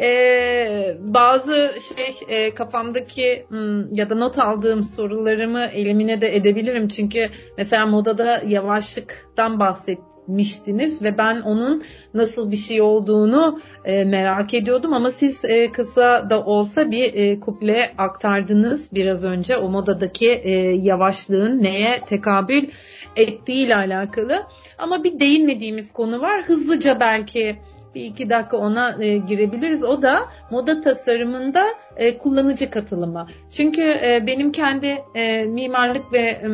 ee, 0.00 0.96
bazı 1.00 1.74
şey 1.96 2.14
e, 2.28 2.54
kafamdaki 2.54 3.46
hmm, 3.48 3.94
ya 3.94 4.10
da 4.10 4.14
not 4.14 4.38
aldığım 4.38 4.84
sorularımı 4.84 5.64
elimine 5.64 6.20
de 6.20 6.36
edebilirim. 6.36 6.88
Çünkü 6.88 7.30
mesela 7.58 7.86
modada 7.86 8.42
yavaşlıktan 8.46 9.60
bahsettim 9.60 10.13
miştiniz 10.26 11.02
ve 11.02 11.18
ben 11.18 11.40
onun 11.40 11.82
nasıl 12.14 12.50
bir 12.50 12.56
şey 12.56 12.82
olduğunu 12.82 13.58
e, 13.84 14.04
merak 14.04 14.54
ediyordum 14.54 14.92
ama 14.92 15.10
siz 15.10 15.44
e, 15.44 15.72
kısa 15.72 16.30
da 16.30 16.44
olsa 16.44 16.90
bir 16.90 17.14
e, 17.14 17.40
kuple 17.40 17.94
aktardınız 17.98 18.90
biraz 18.94 19.24
önce 19.24 19.56
o 19.56 19.68
modadaki 19.68 20.30
e, 20.30 20.50
yavaşlığın 20.76 21.62
neye 21.62 22.00
tekabül 22.06 22.68
ettiği 23.16 23.66
ile 23.66 23.76
alakalı 23.76 24.42
ama 24.78 25.04
bir 25.04 25.20
değinmediğimiz 25.20 25.92
konu 25.92 26.20
var 26.20 26.44
hızlıca 26.44 27.00
belki 27.00 27.56
bir 27.94 28.04
iki 28.04 28.30
dakika 28.30 28.56
ona 28.56 29.04
e, 29.04 29.16
girebiliriz. 29.16 29.84
O 29.84 30.02
da 30.02 30.18
moda 30.50 30.80
tasarımında 30.80 31.66
e, 31.96 32.18
kullanıcı 32.18 32.70
katılımı. 32.70 33.26
Çünkü 33.50 33.82
e, 33.82 34.24
benim 34.26 34.52
kendi 34.52 34.98
e, 35.14 35.44
mimarlık 35.44 36.12
ve 36.12 36.20
e, 36.20 36.48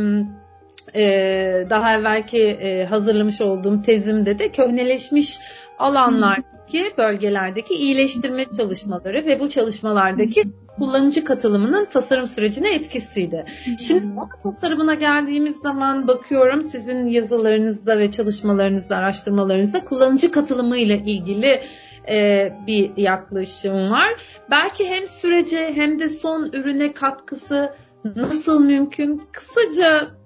e, 0.95 1.67
daha 1.71 1.95
evvelki 1.95 2.43
e, 2.43 2.85
hazırlamış 2.85 3.41
olduğum 3.41 3.83
tezimde 3.83 4.39
de 4.39 4.53
köhneleşmiş 4.53 5.39
alanlardaki 5.79 6.93
bölgelerdeki 6.99 7.75
iyileştirme 7.75 8.45
çalışmaları 8.57 9.27
ve 9.27 9.41
bu 9.41 9.49
çalışmalardaki 9.49 10.45
kullanıcı 10.79 11.25
katılımının 11.25 11.85
tasarım 11.85 12.27
sürecine 12.27 12.75
etkisiydi. 12.75 13.45
Şimdi 13.79 14.07
tasarımına 14.43 14.95
geldiğimiz 14.95 15.57
zaman 15.57 16.09
bakıyorum 16.09 16.63
sizin 16.63 17.09
yazılarınızda 17.09 17.99
ve 17.99 18.11
çalışmalarınızda, 18.11 18.97
araştırmalarınızda 18.97 19.85
kullanıcı 19.85 20.31
katılımı 20.31 20.77
ile 20.77 20.99
ilgili 20.99 21.63
e, 22.09 22.53
bir 22.67 22.97
yaklaşım 22.97 23.91
var. 23.91 24.23
Belki 24.51 24.89
hem 24.89 25.07
sürece 25.07 25.73
hem 25.75 25.99
de 25.99 26.09
son 26.09 26.51
ürüne 26.53 26.93
katkısı 26.93 27.75
nasıl 28.17 28.61
mümkün? 28.61 29.23
Kısaca 29.33 30.20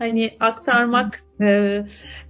hani 0.00 0.36
aktarmak 0.40 1.22
e, 1.40 1.82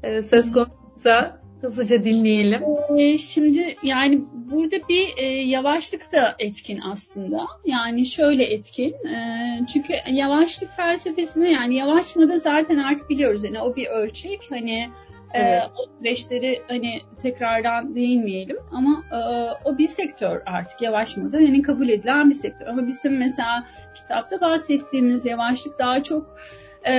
e, 0.03 0.23
söz 0.23 0.53
konusuysa 0.53 1.41
hızlıca 1.61 2.05
dinleyelim. 2.05 2.63
E, 2.99 3.19
şimdi 3.19 3.77
yani 3.83 4.25
burada 4.35 4.77
bir 4.89 5.09
e, 5.17 5.25
yavaşlık 5.27 6.13
da 6.13 6.35
etkin 6.39 6.81
aslında. 6.93 7.47
Yani 7.65 8.07
şöyle 8.07 8.45
etkin. 8.45 8.91
E, 8.91 9.61
çünkü 9.73 9.93
yavaşlık 10.11 10.73
felsefesini 10.73 11.53
yani 11.53 11.75
yavaş 11.75 12.17
moda 12.17 12.39
zaten 12.39 12.79
artık 12.79 13.11
biliyoruz. 13.11 13.45
Yani 13.45 13.61
o 13.61 13.77
bir 13.77 13.87
ölçek. 13.87 14.41
Hani 14.51 14.89
e, 15.35 15.41
Evet. 15.41 15.63
o 15.79 15.99
süreçleri 15.99 16.63
hani 16.69 17.01
tekrardan 17.23 17.95
değinmeyelim 17.95 18.57
ama 18.73 19.05
e, 19.13 19.19
o 19.65 19.79
bir 19.79 19.89
sektör 19.89 20.43
artık 20.47 20.83
yavaş 20.83 21.17
moda 21.17 21.41
yani 21.41 21.63
kabul 21.63 21.89
edilen 21.89 22.31
bir 22.31 22.35
sektör 22.35 22.67
ama 22.67 22.87
bizim 22.87 23.19
mesela 23.19 23.67
kitapta 23.95 24.41
bahsettiğimiz 24.41 25.27
yavaşlık 25.27 25.79
daha 25.79 26.03
çok 26.03 26.37
e, 26.87 26.93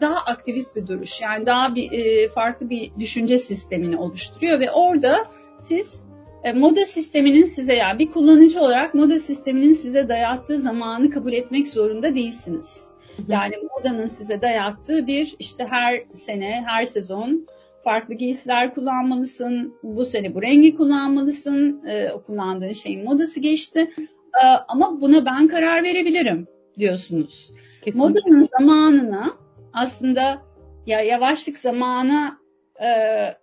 daha 0.00 0.16
aktivist 0.16 0.76
bir 0.76 0.86
duruş. 0.86 1.20
Yani 1.20 1.46
daha 1.46 1.74
bir 1.74 1.92
e, 1.92 2.28
farklı 2.28 2.70
bir 2.70 2.92
düşünce 2.98 3.38
sistemini 3.38 3.96
oluşturuyor 3.96 4.60
ve 4.60 4.70
orada 4.70 5.16
siz 5.58 6.08
e, 6.44 6.52
moda 6.52 6.86
sisteminin 6.86 7.44
size 7.44 7.74
yani 7.74 7.98
bir 7.98 8.10
kullanıcı 8.10 8.60
olarak 8.60 8.94
moda 8.94 9.20
sisteminin 9.20 9.72
size 9.72 10.08
dayattığı 10.08 10.58
zamanı 10.58 11.10
kabul 11.10 11.32
etmek 11.32 11.68
zorunda 11.68 12.14
değilsiniz. 12.14 12.92
Yani 13.28 13.54
modanın 13.76 14.06
size 14.06 14.42
dayattığı 14.42 15.06
bir 15.06 15.36
işte 15.38 15.66
her 15.70 16.02
sene, 16.12 16.64
her 16.66 16.84
sezon 16.84 17.46
farklı 17.84 18.14
giysiler 18.14 18.74
kullanmalısın. 18.74 19.74
Bu 19.82 20.04
sene 20.04 20.34
bu 20.34 20.42
rengi 20.42 20.76
kullanmalısın. 20.76 21.82
E, 21.86 22.12
o 22.12 22.22
kullandığın 22.22 22.72
şeyin 22.72 23.04
modası 23.04 23.40
geçti. 23.40 23.90
E, 24.42 24.46
ama 24.68 25.00
buna 25.00 25.26
ben 25.26 25.48
karar 25.48 25.84
verebilirim 25.84 26.46
diyorsunuz. 26.78 27.50
Kesinlikle. 27.82 28.20
Modanın 28.20 28.48
zamanına 28.58 29.36
aslında 29.72 30.42
ya 30.86 31.00
yavaşlık 31.00 31.58
zamana 31.58 32.38
e, 32.80 32.88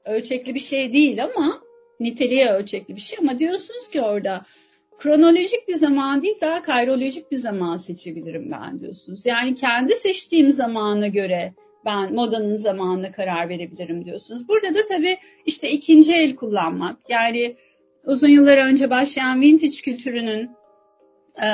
ölçekli 0.06 0.56
bir 0.56 0.60
şey 0.60 0.94
değil 0.94 1.24
ama 1.24 1.62
niteliğe 2.00 2.50
ölçekli 2.50 2.96
bir 2.96 3.02
şey 3.02 3.20
ama 3.22 3.40
diyorsunuz 3.40 3.90
ki 3.90 4.02
orada 4.02 4.46
kronolojik 4.98 5.68
bir 5.68 5.76
zaman 5.76 6.22
değil 6.22 6.36
daha 6.42 6.62
kayrolojik 6.62 7.32
bir 7.32 7.38
zaman 7.38 7.78
seçebilirim 7.78 8.52
ben 8.52 8.80
diyorsunuz. 8.80 9.26
Yani 9.26 9.56
kendi 9.56 9.96
seçtiğim 9.96 10.52
zamana 10.52 11.08
göre 11.08 11.54
ben 11.86 12.14
modanın 12.14 12.56
zamanına 12.56 13.12
karar 13.12 13.50
verebilirim 13.50 14.06
diyorsunuz. 14.06 14.48
Burada 14.48 14.76
da 14.76 14.86
tabii 14.90 15.18
işte 15.46 15.70
ikinci 15.70 16.14
el 16.14 16.36
kullanmak 16.36 16.98
yani 17.10 17.56
uzun 18.06 18.30
yıllar 18.30 18.58
önce 18.58 18.90
başlayan 18.90 19.42
vintage 19.42 19.78
kültürünün 19.84 20.50
e, 21.40 21.50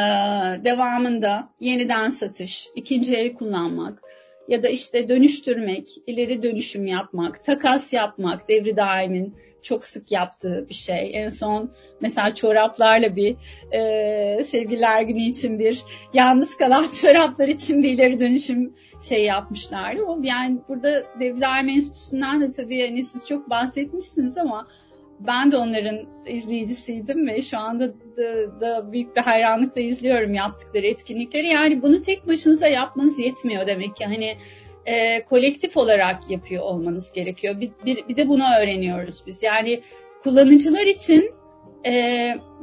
devamında 0.64 1.50
yeniden 1.60 2.10
satış, 2.10 2.68
ikinci 2.76 3.16
el 3.16 3.34
kullanmak 3.34 4.02
ya 4.48 4.64
da 4.64 4.70
işte 4.70 5.10
dönüştürmek, 5.10 5.88
ileri 6.08 6.44
dönüşüm 6.44 6.88
yapmak, 6.88 7.44
takas 7.44 7.94
yapmak 7.94 8.50
devri 8.50 8.78
daimin 8.78 9.36
çok 9.62 9.86
sık 9.86 10.12
yaptığı 10.12 10.66
bir 10.70 10.74
şey. 10.74 11.12
En 11.14 11.30
son 11.30 11.72
mesela 12.02 12.36
çoraplarla 12.36 13.16
bir 13.16 13.36
e, 13.72 14.44
sevgililer 14.44 15.02
günü 15.02 15.22
için 15.22 15.60
bir 15.60 15.84
yalnız 16.14 16.58
kalan 16.58 16.88
çoraplar 17.02 17.48
için 17.48 17.84
bir 17.84 17.90
ileri 17.90 18.20
dönüşüm 18.20 18.74
şey 19.10 19.26
yapmışlardı. 19.26 20.04
O 20.04 20.20
yani 20.24 20.58
burada 20.70 21.04
devri 21.20 21.42
daim 21.42 21.70
enstitüsünden 21.70 22.42
de 22.42 22.52
tabii 22.52 22.78
yani 22.78 23.04
siz 23.04 23.28
çok 23.28 23.50
bahsetmişsiniz 23.50 24.38
ama 24.38 24.68
ben 25.20 25.52
de 25.52 25.58
onların 25.58 26.00
izleyicisiydim 26.28 27.28
ve 27.28 27.42
şu 27.42 27.58
anda 27.58 27.94
da, 28.18 28.62
da 28.62 28.92
büyük 28.92 29.16
bir 29.16 29.22
hayranlıkla 29.22 29.82
izliyorum 29.82 30.34
yaptıkları 30.34 30.88
etkinlikleri. 30.88 31.48
Yani 31.48 31.82
bunu 31.82 32.02
tek 32.02 32.28
başınıza 32.28 32.68
yapmanız 32.68 33.20
yetmiyor 33.20 33.68
demek 33.68 33.96
ki. 33.96 34.06
Hani 34.06 34.38
e, 34.86 35.24
kolektif 35.26 35.78
olarak 35.78 36.32
yapıyor 36.32 36.64
olmanız 36.64 37.12
gerekiyor. 37.12 37.62
Bir, 37.62 37.72
bir, 37.86 38.08
bir 38.08 38.18
de 38.18 38.28
bunu 38.28 38.44
öğreniyoruz 38.60 39.24
biz. 39.28 39.44
Yani 39.44 39.82
kullanıcılar 40.24 40.86
için 40.86 41.32
e, 41.86 41.94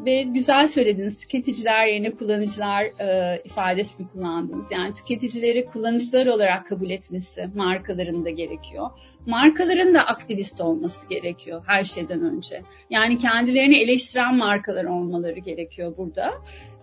ve 0.07 0.23
güzel 0.23 0.69
söylediniz 0.69 1.19
tüketiciler 1.19 1.87
yerine 1.87 2.11
kullanıcılar 2.11 2.85
e, 2.85 3.41
ifadesini 3.45 4.09
kullandınız. 4.09 4.73
Yani 4.73 4.95
tüketicileri 4.95 5.67
kullanıcılar 5.67 6.27
olarak 6.27 6.67
kabul 6.67 6.91
etmesi 6.91 7.51
markalarında 7.55 8.31
gerekiyor 8.31 8.91
markaların 9.27 9.95
da 9.95 10.01
aktivist 10.07 10.61
olması 10.61 11.09
gerekiyor 11.09 11.63
her 11.67 11.85
şeyden 11.85 12.21
önce. 12.21 12.63
Yani 12.91 13.19
kendilerini 13.19 13.83
eleştiren 13.83 14.37
markalar 14.37 14.85
olmaları 14.85 15.39
gerekiyor 15.39 15.97
burada. 15.97 16.33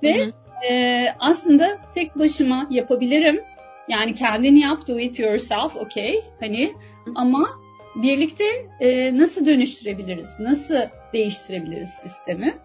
Ve 0.04 0.32
e, 0.70 1.06
aslında 1.20 1.78
tek 1.96 2.20
başıma 2.20 2.68
yapabilirim. 2.70 3.42
Yani 3.90 4.14
kendini 4.14 4.60
yap, 4.60 4.88
do 4.88 5.00
it 5.00 5.20
yourself, 5.20 5.76
okay. 5.76 6.22
Hani 6.40 6.74
ama 7.16 7.50
birlikte 7.96 8.44
e, 8.80 9.18
nasıl 9.18 9.46
dönüştürebiliriz, 9.46 10.40
nasıl 10.40 10.76
değiştirebiliriz 11.14 11.90
sistemi? 11.90 12.58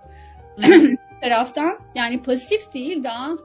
Taraftan 1.20 1.78
yani 1.94 2.22
pasif 2.22 2.74
değil 2.74 3.04
daha 3.04 3.36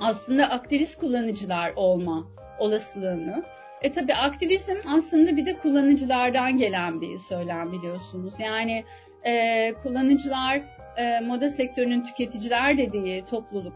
aslında 0.00 0.50
aktivist 0.50 1.00
kullanıcılar 1.00 1.72
olma 1.76 2.26
olasılığını 2.58 3.44
e 3.82 3.92
tabi 3.92 4.14
aktivizm 4.14 4.76
aslında 4.86 5.36
bir 5.36 5.46
de 5.46 5.58
kullanıcılardan 5.58 6.56
gelen 6.56 7.00
bir 7.00 7.16
söylem 7.16 7.72
biliyorsunuz. 7.72 8.34
Yani 8.40 8.84
e, 9.24 9.74
kullanıcılar 9.82 10.62
e, 10.96 11.20
moda 11.20 11.50
sektörünün 11.50 12.04
tüketiciler 12.04 12.78
dediği 12.78 13.24
topluluk 13.24 13.74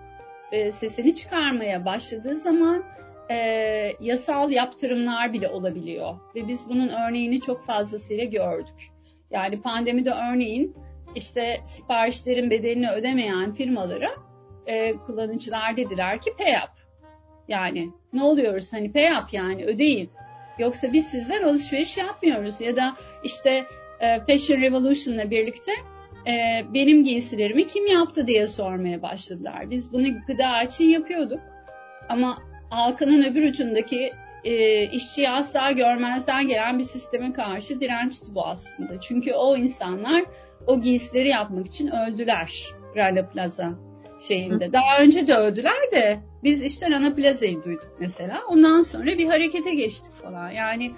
e, 0.53 0.71
sesini 0.71 1.15
çıkarmaya 1.15 1.85
başladığı 1.85 2.37
zaman 2.37 2.85
e, 3.31 3.37
yasal 4.01 4.51
yaptırımlar 4.51 5.33
bile 5.33 5.49
olabiliyor. 5.49 6.15
Ve 6.35 6.49
biz 6.49 6.69
bunun 6.69 6.89
örneğini 6.89 7.41
çok 7.41 7.65
fazlasıyla 7.65 8.25
gördük. 8.25 8.91
Yani 9.31 9.63
pandemide 9.63 10.11
örneğin 10.11 10.77
işte 11.15 11.61
siparişlerin 11.65 12.51
bedelini 12.51 12.91
ödemeyen 12.91 13.53
firmalara 13.53 14.11
e, 14.67 14.97
kullanıcılar 14.97 15.77
dediler 15.77 16.21
ki 16.21 16.31
pay 16.39 16.53
up. 16.53 16.84
Yani 17.49 17.91
ne 18.13 18.23
oluyoruz 18.23 18.73
hani 18.73 18.93
pay 18.93 19.13
up 19.13 19.33
yani 19.33 19.65
ödeyin. 19.65 20.11
Yoksa 20.59 20.93
biz 20.93 21.07
sizden 21.07 21.43
alışveriş 21.43 21.97
yapmıyoruz. 21.97 22.61
Ya 22.61 22.77
da 22.77 22.97
işte 23.25 23.65
e, 24.01 24.21
Fashion 24.21 24.61
Revolution'la 24.61 25.31
birlikte 25.31 25.73
e, 26.27 26.65
benim 26.75 27.05
giysilerimi 27.05 27.67
kim 27.67 27.87
yaptı 27.87 28.27
diye 28.27 28.47
sormaya 28.47 29.03
başladılar. 29.03 29.71
Biz 29.71 29.93
bunu 29.93 30.07
gıda 30.27 30.63
için 30.63 30.85
yapıyorduk. 30.85 31.41
Ama 32.09 32.39
halkanın 32.71 33.23
öbür 33.23 33.49
ucundaki 33.49 34.13
e, 34.45 34.83
işçiyi 34.87 35.31
asla 35.31 35.71
görmezden 35.71 36.49
gelen 36.49 36.79
bir 36.79 36.85
sisteme 36.85 37.33
karşı 37.33 37.81
dirençti 37.81 38.35
bu 38.35 38.47
aslında. 38.47 39.01
Çünkü 39.01 39.33
o 39.33 39.57
insanlar 39.57 40.25
o 40.67 40.81
giysileri 40.81 41.29
yapmak 41.29 41.67
için 41.67 41.89
öldüler 41.89 42.65
Rana 42.97 43.27
Plaza 43.27 43.75
şeyinde. 44.21 44.73
Daha 44.73 45.03
önce 45.03 45.27
de 45.27 45.35
öldüler 45.35 45.93
de 45.93 46.21
biz 46.45 46.63
işte 46.63 46.91
Rana 46.91 47.15
Plaza'yı 47.15 47.63
duyduk 47.63 47.97
mesela. 48.01 48.41
Ondan 48.49 48.83
sonra 48.83 49.07
bir 49.07 49.27
harekete 49.27 49.75
geçtik 49.75 50.13
falan. 50.13 50.51
Yani 50.51 50.93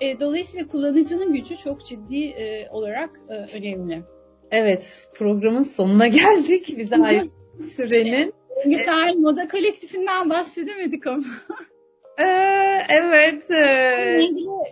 e, 0.00 0.20
dolayısıyla 0.20 0.68
kullanıcının 0.68 1.32
gücü 1.32 1.56
çok 1.56 1.86
ciddi 1.86 2.24
e, 2.24 2.68
olarak 2.70 3.20
e, 3.28 3.34
önemli. 3.34 4.02
Evet, 4.50 5.08
programın 5.14 5.62
sonuna 5.62 6.08
geldik. 6.08 6.74
Bize 6.78 6.96
ait 6.96 7.30
sürenin. 7.64 8.34
Güzel 8.66 9.14
moda 9.16 9.48
kolektifinden 9.48 10.30
bahsedemedik 10.30 11.06
ama. 11.06 11.24
Ee, 12.18 12.24
evet. 12.88 13.50
E... 13.50 14.20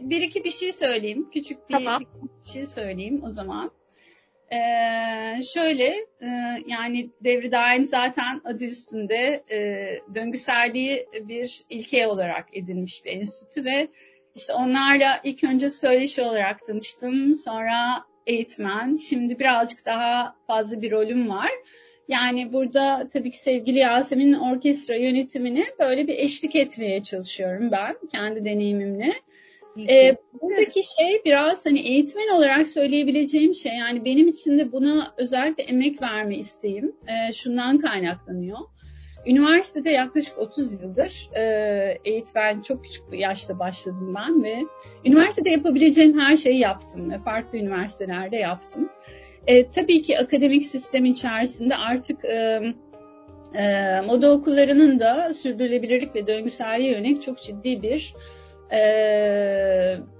Bir 0.01 0.21
iki 0.21 0.45
bir 0.45 0.51
şey 0.51 0.73
söyleyeyim. 0.73 1.29
Küçük 1.33 1.69
bir, 1.69 1.75
tamam. 1.75 2.03
bir 2.45 2.49
şey 2.49 2.65
söyleyeyim 2.65 3.23
o 3.27 3.31
zaman. 3.31 3.71
Ee, 4.53 5.43
şöyle 5.43 5.87
e, 6.21 6.27
yani 6.67 7.11
devri 7.25 7.53
daim 7.53 7.85
zaten 7.85 8.41
adı 8.45 8.65
üstünde 8.65 9.45
e, 9.51 9.59
döngüselliği 10.15 11.07
bir 11.29 11.63
ilke 11.69 12.07
olarak 12.07 12.47
edinmiş 12.53 13.05
bir 13.05 13.11
enstitü 13.11 13.65
ve 13.65 13.89
işte 14.35 14.53
onlarla 14.53 15.21
ilk 15.25 15.45
önce 15.45 15.71
söyleşi 15.71 16.23
olarak 16.23 16.67
tanıştım. 16.67 17.35
Sonra 17.35 18.05
eğitmen. 18.27 18.97
Şimdi 18.97 19.39
birazcık 19.39 19.87
daha 19.87 20.37
fazla 20.47 20.83
bir 20.83 20.91
rolüm 20.91 21.29
var. 21.29 21.51
Yani 22.09 22.53
burada 22.53 23.09
tabii 23.13 23.31
ki 23.31 23.39
sevgili 23.39 23.79
Yasemin'in 23.79 24.33
orkestra 24.33 24.97
yönetimini 24.97 25.65
böyle 25.79 26.07
bir 26.07 26.19
eşlik 26.19 26.57
etmeye 26.57 27.03
çalışıyorum 27.03 27.71
ben 27.73 27.97
kendi 28.13 28.45
deneyimimle. 28.45 29.13
Ee, 29.89 30.17
buradaki 30.43 30.83
şey 30.99 31.23
biraz 31.25 31.67
hani 31.67 31.81
eğitmen 31.81 32.29
olarak 32.29 32.69
söyleyebileceğim 32.69 33.55
şey 33.55 33.73
yani 33.77 34.05
benim 34.05 34.29
için 34.29 34.59
de 34.59 34.73
buna 34.73 35.15
özellikle 35.17 35.63
emek 35.63 36.03
verme 36.03 36.37
isteğim 36.37 36.97
e, 37.09 37.33
şundan 37.33 37.79
kaynaklanıyor. 37.79 38.59
Üniversitede 39.27 39.91
yaklaşık 39.91 40.39
30 40.39 40.83
yıldır 40.83 41.31
e, 41.37 41.43
eğitmen 42.05 42.61
çok 42.61 42.85
küçük 42.85 43.13
bir 43.13 43.19
yaşta 43.19 43.59
başladım 43.59 44.15
ben 44.17 44.43
ve 44.43 44.63
üniversitede 45.05 45.51
yapabileceğim 45.51 46.21
her 46.21 46.37
şeyi 46.37 46.59
yaptım 46.59 47.11
ve 47.11 47.19
farklı 47.19 47.59
üniversitelerde 47.59 48.37
yaptım. 48.37 48.91
E, 49.47 49.71
tabii 49.71 50.03
ki 50.03 50.19
akademik 50.19 50.65
sistem 50.65 51.05
içerisinde 51.05 51.77
artık 51.77 52.25
e, 52.25 52.61
e, 53.55 54.01
moda 54.07 54.33
okullarının 54.33 54.99
da 54.99 55.35
sürdürülebilirlik 55.35 56.15
ve 56.15 56.27
döngüselliğe 56.27 56.93
yönelik 56.93 57.23
çok 57.23 57.43
ciddi 57.43 57.83
bir 57.83 58.15
e, 58.73 58.81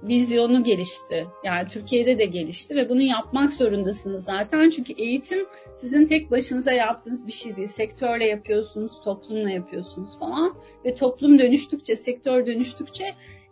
vizyonu 0.03 0.63
gelişti. 0.63 1.27
Yani 1.43 1.67
Türkiye'de 1.67 2.19
de 2.19 2.25
gelişti 2.25 2.75
ve 2.75 2.89
bunu 2.89 3.01
yapmak 3.01 3.53
zorundasınız 3.53 4.23
zaten. 4.23 4.69
Çünkü 4.69 4.93
eğitim 4.93 5.45
sizin 5.77 6.05
tek 6.05 6.31
başınıza 6.31 6.71
yaptığınız 6.71 7.27
bir 7.27 7.31
şey 7.31 7.55
değil. 7.55 7.67
Sektörle 7.67 8.25
yapıyorsunuz, 8.25 9.01
toplumla 9.01 9.49
yapıyorsunuz 9.49 10.19
falan. 10.19 10.55
Ve 10.85 10.95
toplum 10.95 11.39
dönüştükçe, 11.39 11.95
sektör 11.95 12.45
dönüştükçe 12.45 13.05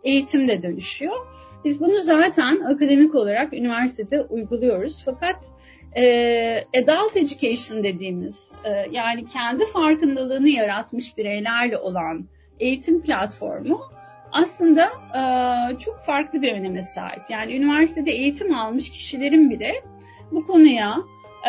eğitim 0.04 0.48
de 0.48 0.62
dönüşüyor. 0.62 1.16
Biz 1.64 1.80
bunu 1.80 2.00
zaten 2.00 2.60
akademik 2.60 3.14
olarak 3.14 3.54
üniversitede 3.54 4.22
uyguluyoruz. 4.22 5.02
Fakat 5.04 5.50
e, 5.96 6.64
adult 6.82 7.16
education 7.16 7.84
dediğimiz 7.84 8.58
e, 8.64 8.86
yani 8.90 9.26
kendi 9.26 9.64
farkındalığını 9.64 10.48
yaratmış 10.48 11.18
bireylerle 11.18 11.78
olan 11.78 12.28
eğitim 12.60 13.02
platformu 13.02 13.80
aslında 14.32 14.84
e, 15.16 15.22
çok 15.78 16.00
farklı 16.00 16.42
bir 16.42 16.52
öneme 16.52 16.82
sahip. 16.82 17.22
Yani 17.28 17.56
üniversitede 17.56 18.10
eğitim 18.10 18.54
almış 18.54 18.90
kişilerin 18.90 19.50
bile 19.50 19.72
bu 20.32 20.46
konuya 20.46 20.96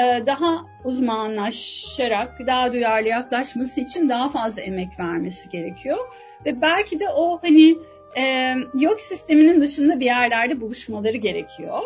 e, 0.02 0.26
daha 0.26 0.66
uzmanlaşarak, 0.84 2.40
daha 2.48 2.74
duyarlı 2.74 3.08
yaklaşması 3.08 3.82
için 3.82 4.10
daha 4.10 4.30
fazla 4.30 4.62
emek 4.62 5.00
vermesi 5.00 5.50
gerekiyor. 5.50 5.98
Ve 6.46 6.62
belki 6.62 7.00
de 7.00 7.10
o 7.10 7.40
hani 7.42 7.78
e, 8.18 8.56
yok 8.74 9.00
sisteminin 9.00 9.62
dışında 9.62 10.00
bir 10.00 10.06
yerlerde 10.06 10.62
buluşmaları 10.62 11.18
gerekiyor. 11.18 11.82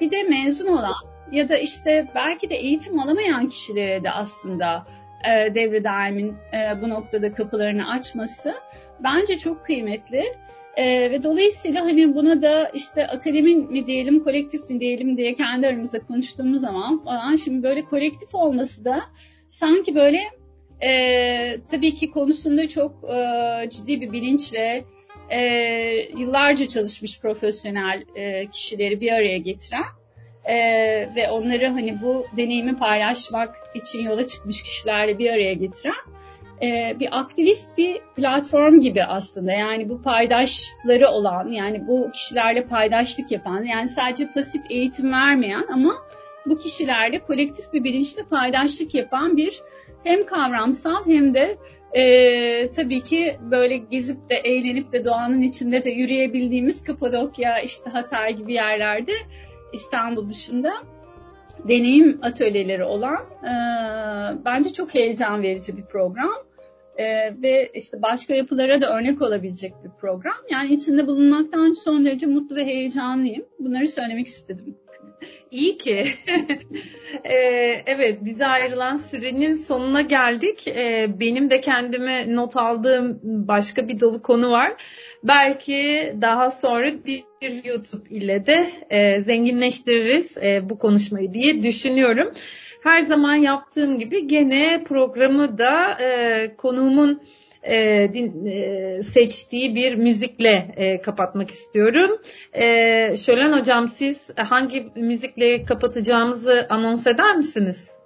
Bir 0.00 0.10
de 0.10 0.22
mezun 0.22 0.66
olan 0.66 0.94
ya 1.32 1.48
da 1.48 1.56
işte 1.56 2.06
belki 2.14 2.50
de 2.50 2.54
eğitim 2.54 3.00
alamayan 3.00 3.48
kişilere 3.48 4.04
de 4.04 4.10
aslında 4.10 4.86
e, 5.24 5.54
devre 5.54 5.84
daimin 5.84 6.36
e, 6.52 6.82
bu 6.82 6.88
noktada 6.88 7.32
kapılarını 7.32 7.90
açması 7.90 8.54
bence 9.04 9.38
çok 9.38 9.64
kıymetli. 9.64 10.24
E, 10.76 11.10
ve 11.10 11.22
dolayısıyla 11.22 11.84
hani 11.84 12.14
buna 12.14 12.42
da 12.42 12.68
işte 12.68 13.06
akademi 13.06 13.54
mi 13.54 13.86
diyelim, 13.86 14.24
kolektif 14.24 14.70
mi 14.70 14.80
diyelim 14.80 15.16
diye 15.16 15.34
kendi 15.34 15.66
aramızda 15.66 16.00
konuştuğumuz 16.00 16.60
zaman 16.60 16.98
falan 16.98 17.36
şimdi 17.36 17.62
böyle 17.62 17.84
kolektif 17.84 18.34
olması 18.34 18.84
da 18.84 19.00
sanki 19.50 19.94
böyle 19.94 20.20
e, 20.80 21.60
tabii 21.70 21.94
ki 21.94 22.10
konusunda 22.10 22.68
çok 22.68 23.04
e, 23.04 23.70
ciddi 23.70 24.00
bir 24.00 24.12
bilinçle 24.12 24.84
e, 25.30 25.40
yıllarca 26.16 26.68
çalışmış 26.68 27.20
profesyonel 27.20 28.04
e, 28.14 28.46
kişileri 28.46 29.00
bir 29.00 29.12
araya 29.12 29.38
getiren 29.38 29.84
e, 30.44 30.56
ve 31.16 31.30
onları 31.30 31.68
hani 31.68 32.02
bu 32.02 32.26
deneyimi 32.36 32.76
paylaşmak 32.76 33.56
için 33.74 34.02
yola 34.02 34.26
çıkmış 34.26 34.62
kişilerle 34.62 35.18
bir 35.18 35.30
araya 35.30 35.52
getiren 35.52 35.94
e, 36.62 37.00
bir 37.00 37.18
aktivist 37.18 37.78
bir 37.78 38.00
platform 38.16 38.80
gibi 38.80 39.04
aslında. 39.04 39.52
Yani 39.52 39.88
bu 39.88 40.02
paydaşları 40.02 41.08
olan, 41.08 41.48
yani 41.48 41.86
bu 41.86 42.10
kişilerle 42.12 42.64
paydaşlık 42.64 43.30
yapan, 43.30 43.62
yani 43.62 43.88
sadece 43.88 44.32
pasif 44.32 44.62
eğitim 44.70 45.12
vermeyen 45.12 45.66
ama 45.72 45.94
bu 46.46 46.58
kişilerle 46.58 47.18
kolektif 47.18 47.72
bir 47.72 47.84
bilinçle 47.84 48.22
paydaşlık 48.22 48.94
yapan 48.94 49.36
bir 49.36 49.60
hem 50.04 50.26
kavramsal 50.26 51.06
hem 51.06 51.34
de 51.34 51.58
e, 51.92 52.70
tabii 52.70 53.02
ki 53.02 53.38
böyle 53.50 53.76
gezip 53.76 54.28
de 54.28 54.34
eğlenip 54.34 54.92
de 54.92 55.04
doğanın 55.04 55.42
içinde 55.42 55.84
de 55.84 55.90
yürüyebildiğimiz 55.90 56.84
Kapadokya, 56.84 57.60
işte 57.60 57.90
Hatay 57.90 58.36
gibi 58.36 58.52
yerlerde 58.52 59.12
İstanbul 59.72 60.28
dışında 60.28 60.72
deneyim 61.68 62.18
atölyeleri 62.22 62.84
olan 62.84 63.24
e, 63.42 63.52
bence 64.44 64.72
çok 64.72 64.94
heyecan 64.94 65.42
verici 65.42 65.76
bir 65.76 65.84
program 65.84 66.30
e, 67.00 67.34
ve 67.42 67.70
işte 67.74 68.02
başka 68.02 68.34
yapılara 68.34 68.80
da 68.80 68.98
örnek 68.98 69.22
olabilecek 69.22 69.72
bir 69.84 69.90
program. 70.00 70.36
Yani 70.50 70.74
içinde 70.74 71.06
bulunmaktan 71.06 71.72
son 71.72 72.04
derece 72.04 72.26
mutlu 72.26 72.56
ve 72.56 72.64
heyecanlıyım. 72.64 73.44
Bunları 73.58 73.88
söylemek 73.88 74.26
istedim. 74.26 74.76
İyi 75.50 75.78
ki. 75.78 76.04
ee, 77.24 77.36
evet 77.86 78.24
bize 78.24 78.46
ayrılan 78.46 78.96
sürenin 78.96 79.54
sonuna 79.54 80.02
geldik. 80.02 80.68
Ee, 80.68 81.06
benim 81.20 81.50
de 81.50 81.60
kendime 81.60 82.34
not 82.34 82.56
aldığım 82.56 83.20
başka 83.22 83.88
bir 83.88 84.00
dolu 84.00 84.22
konu 84.22 84.50
var. 84.50 84.72
Belki 85.24 86.12
daha 86.20 86.50
sonra 86.50 87.04
bir 87.06 87.24
YouTube 87.64 88.08
ile 88.10 88.46
de 88.46 88.70
e, 88.90 89.20
zenginleştiririz 89.20 90.38
e, 90.38 90.68
bu 90.68 90.78
konuşmayı 90.78 91.34
diye 91.34 91.62
düşünüyorum. 91.62 92.32
Her 92.82 93.00
zaman 93.00 93.34
yaptığım 93.34 93.98
gibi 93.98 94.26
gene 94.26 94.84
programı 94.84 95.58
da 95.58 95.98
e, 96.00 96.50
konuğumun 96.56 97.22
e, 97.62 98.08
din, 98.14 98.46
e, 98.46 99.02
seçtiği 99.02 99.74
bir 99.74 99.94
müzikle 99.94 100.74
e, 100.76 101.00
kapatmak 101.00 101.50
istiyorum. 101.50 102.20
E, 102.52 102.64
Şölen 103.16 103.58
Hocam 103.58 103.88
siz 103.88 104.30
hangi 104.36 104.86
müzikle 104.96 105.64
kapatacağımızı 105.64 106.66
anons 106.70 107.06
eder 107.06 107.36
misiniz? 107.36 108.00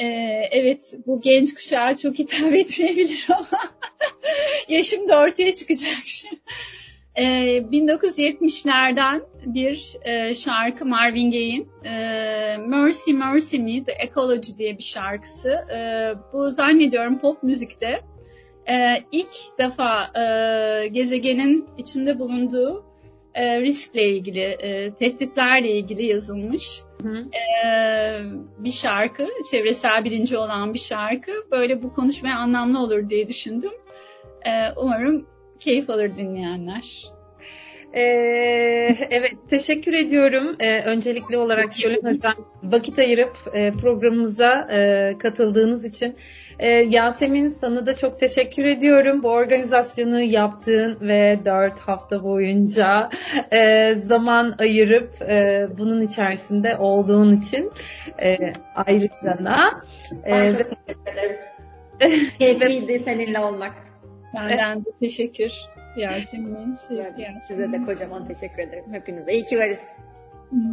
Ee, 0.00 0.48
evet 0.50 0.94
bu 1.06 1.20
genç 1.20 1.54
kuşağa 1.54 1.96
çok 1.96 2.18
hitap 2.18 2.52
etmeyebilir 2.54 3.26
ama 3.28 3.62
yaşım 4.68 5.08
da 5.08 5.18
ortaya 5.18 5.54
çıkacak 5.54 5.98
şimdi. 6.04 6.40
1970'lerden 7.22 9.16
ee, 9.16 9.54
bir 9.54 9.96
e, 10.02 10.34
şarkı 10.34 10.86
Marvin 10.86 11.30
Gaye'in 11.30 11.68
e, 11.84 12.56
Mercy 12.66 13.12
Mercy 13.12 13.58
Me 13.58 13.84
The 13.84 13.92
Ecology 13.92 14.52
diye 14.58 14.78
bir 14.78 14.82
şarkısı. 14.82 15.48
E, 15.48 16.12
bu 16.32 16.48
zannediyorum 16.48 17.18
pop 17.18 17.42
müzikte 17.42 18.00
e, 18.68 19.02
ilk 19.12 19.34
defa 19.58 20.20
e, 20.20 20.88
gezegenin 20.88 21.68
içinde 21.78 22.18
bulunduğu 22.18 22.84
e, 23.34 23.60
riskle 23.60 24.08
ilgili, 24.08 24.40
e, 24.40 24.94
tehditlerle 24.94 25.70
ilgili 25.70 26.06
yazılmış 26.06 26.80
Hı. 27.02 27.18
e, 27.18 27.70
bir 28.58 28.70
şarkı, 28.70 29.28
çevresel 29.50 30.04
bilinci 30.04 30.36
olan 30.36 30.74
bir 30.74 30.78
şarkı. 30.78 31.32
Böyle 31.50 31.82
bu 31.82 31.92
konuşmaya 31.92 32.38
anlamlı 32.38 32.78
olur 32.78 33.10
diye 33.10 33.28
düşündüm. 33.28 33.72
E, 34.46 34.50
umarım 34.76 35.26
keyif 35.60 35.90
alır 35.90 36.14
dinleyenler. 36.14 37.18
Ee, 37.94 38.00
evet 39.10 39.34
teşekkür 39.50 39.92
ediyorum. 39.92 40.54
Ee, 40.60 40.82
öncelikli 40.82 41.36
olarak 41.36 41.72
şöyle 41.72 41.98
vakit 42.62 42.98
ayırıp 42.98 43.36
e, 43.54 43.72
programımıza 43.72 44.68
e, 44.72 45.12
katıldığınız 45.18 45.84
için. 45.84 46.16
Ee, 46.58 46.68
Yasemin 46.68 47.48
sana 47.48 47.86
da 47.86 47.96
çok 47.96 48.20
teşekkür 48.20 48.64
ediyorum. 48.64 49.22
Bu 49.22 49.28
organizasyonu 49.28 50.20
yaptığın 50.20 50.98
ve 51.00 51.38
dört 51.44 51.80
hafta 51.80 52.22
boyunca 52.22 53.10
e, 53.52 53.94
zaman 53.94 54.54
ayırıp 54.58 55.22
e, 55.22 55.68
bunun 55.78 56.02
içerisinde 56.02 56.76
olduğun 56.76 57.36
için 57.36 57.70
e, 58.22 58.38
ayrıca 58.74 59.44
da. 59.44 59.82
E, 60.26 60.30
ben 60.30 60.52
çok 60.52 60.70
teşekkür 60.70 61.12
ederim. 61.12 61.36
Keyifliydi 62.38 62.98
seninle 62.98 63.40
olmak. 63.40 63.87
Benden 64.34 64.84
de 64.84 64.88
teşekkür. 65.00 65.52
Yasemin, 65.96 66.76
Yasemin. 66.90 67.38
Size 67.40 67.72
de 67.72 67.82
kocaman 67.82 68.26
teşekkür 68.26 68.62
ederim. 68.62 68.84
Hepinize. 68.92 69.32
İyi 69.32 69.44
ki 69.44 69.58
varız. 69.58 69.80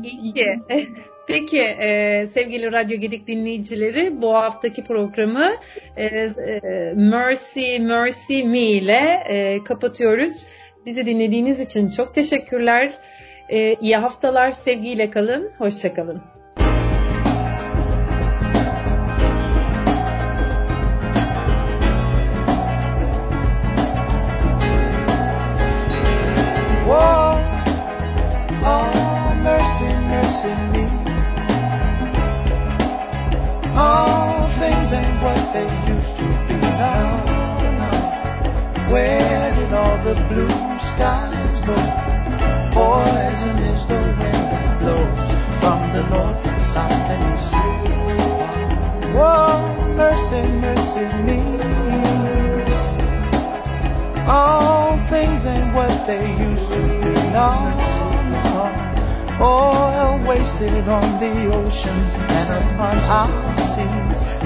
İyi 0.03 0.33
ki. 0.33 0.59
Peki 1.27 1.61
e, 1.61 2.25
sevgili 2.25 2.71
Radyo 2.71 2.99
Gedik 2.99 3.27
dinleyicileri 3.27 4.21
bu 4.21 4.33
haftaki 4.33 4.83
programı 4.83 5.51
e, 5.97 6.05
e, 6.05 6.93
Mercy 6.95 7.79
Mercy 7.79 8.43
Me 8.43 8.59
ile 8.59 9.23
e, 9.27 9.63
kapatıyoruz. 9.63 10.47
Bizi 10.85 11.05
dinlediğiniz 11.05 11.59
için 11.59 11.89
çok 11.89 12.13
teşekkürler. 12.13 12.93
E, 13.49 13.73
iyi 13.73 13.95
haftalar, 13.95 14.51
sevgiyle 14.51 15.09
kalın, 15.09 15.51
hoşçakalın. 15.57 16.21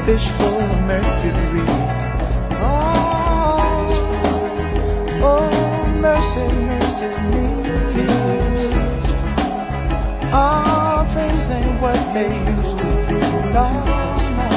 Fish 0.09 0.27
full 0.37 0.59
of 0.59 0.81
mercury. 0.87 1.65
Oh, 2.65 3.59
oh, 5.21 5.51
mercy, 6.05 6.47
mercy 6.69 7.11
me. 7.29 7.45
All 10.33 11.05
things 11.13 11.45
ain't 11.57 11.75
what 11.83 12.01
they 12.15 12.31
used 12.55 12.77
to 12.81 12.89
be. 13.07 13.19
No, 13.57 13.67
no. 14.39 14.49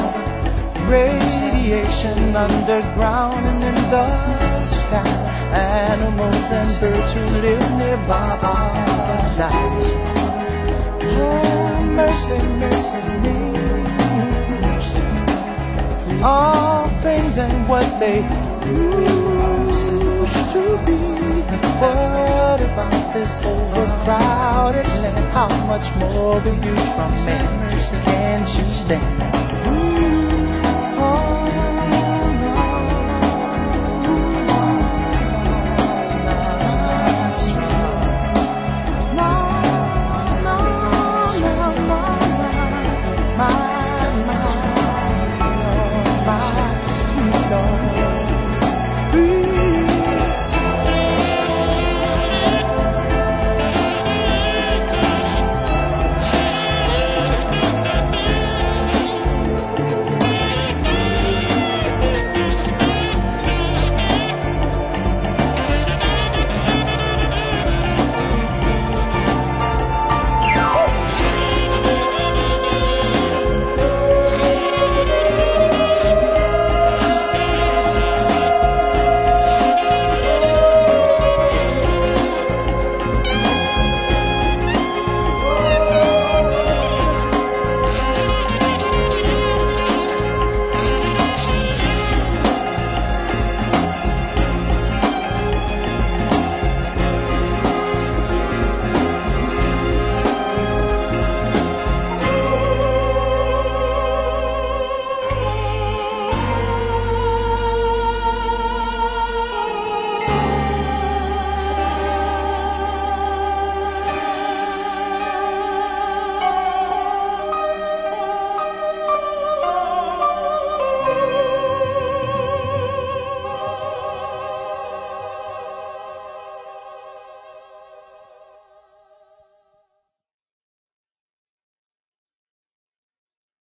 Radiation 0.88 2.34
underground 2.34 3.44
and 3.46 3.62
in 3.70 3.78
the 3.94 4.64
sky. 4.64 5.12
Animals 5.52 6.48
and 6.60 6.70
birds 6.80 7.12
who 7.12 7.24
live 7.46 7.66
nearby 7.76 8.30
are 8.52 8.74
alive. 9.18 9.84
Oh, 11.12 11.82
mercy, 12.00 12.38
mercy 12.62 13.02
me. 13.22 13.41
All 16.24 16.88
things 17.02 17.36
and 17.36 17.68
what 17.68 17.98
they 17.98 18.18
used 18.70 19.88
to 20.52 20.80
be. 20.86 20.96
What 21.82 22.60
about 22.60 23.12
this 23.12 23.28
overcrowded 23.42 24.86
land? 25.02 25.32
How 25.32 25.48
much 25.66 25.92
more 25.96 26.40
will 26.40 26.64
you 26.64 26.76
from 26.94 27.12
me? 27.26 28.02
Can't 28.04 28.48
you 28.56 28.70
stand? 28.70 29.31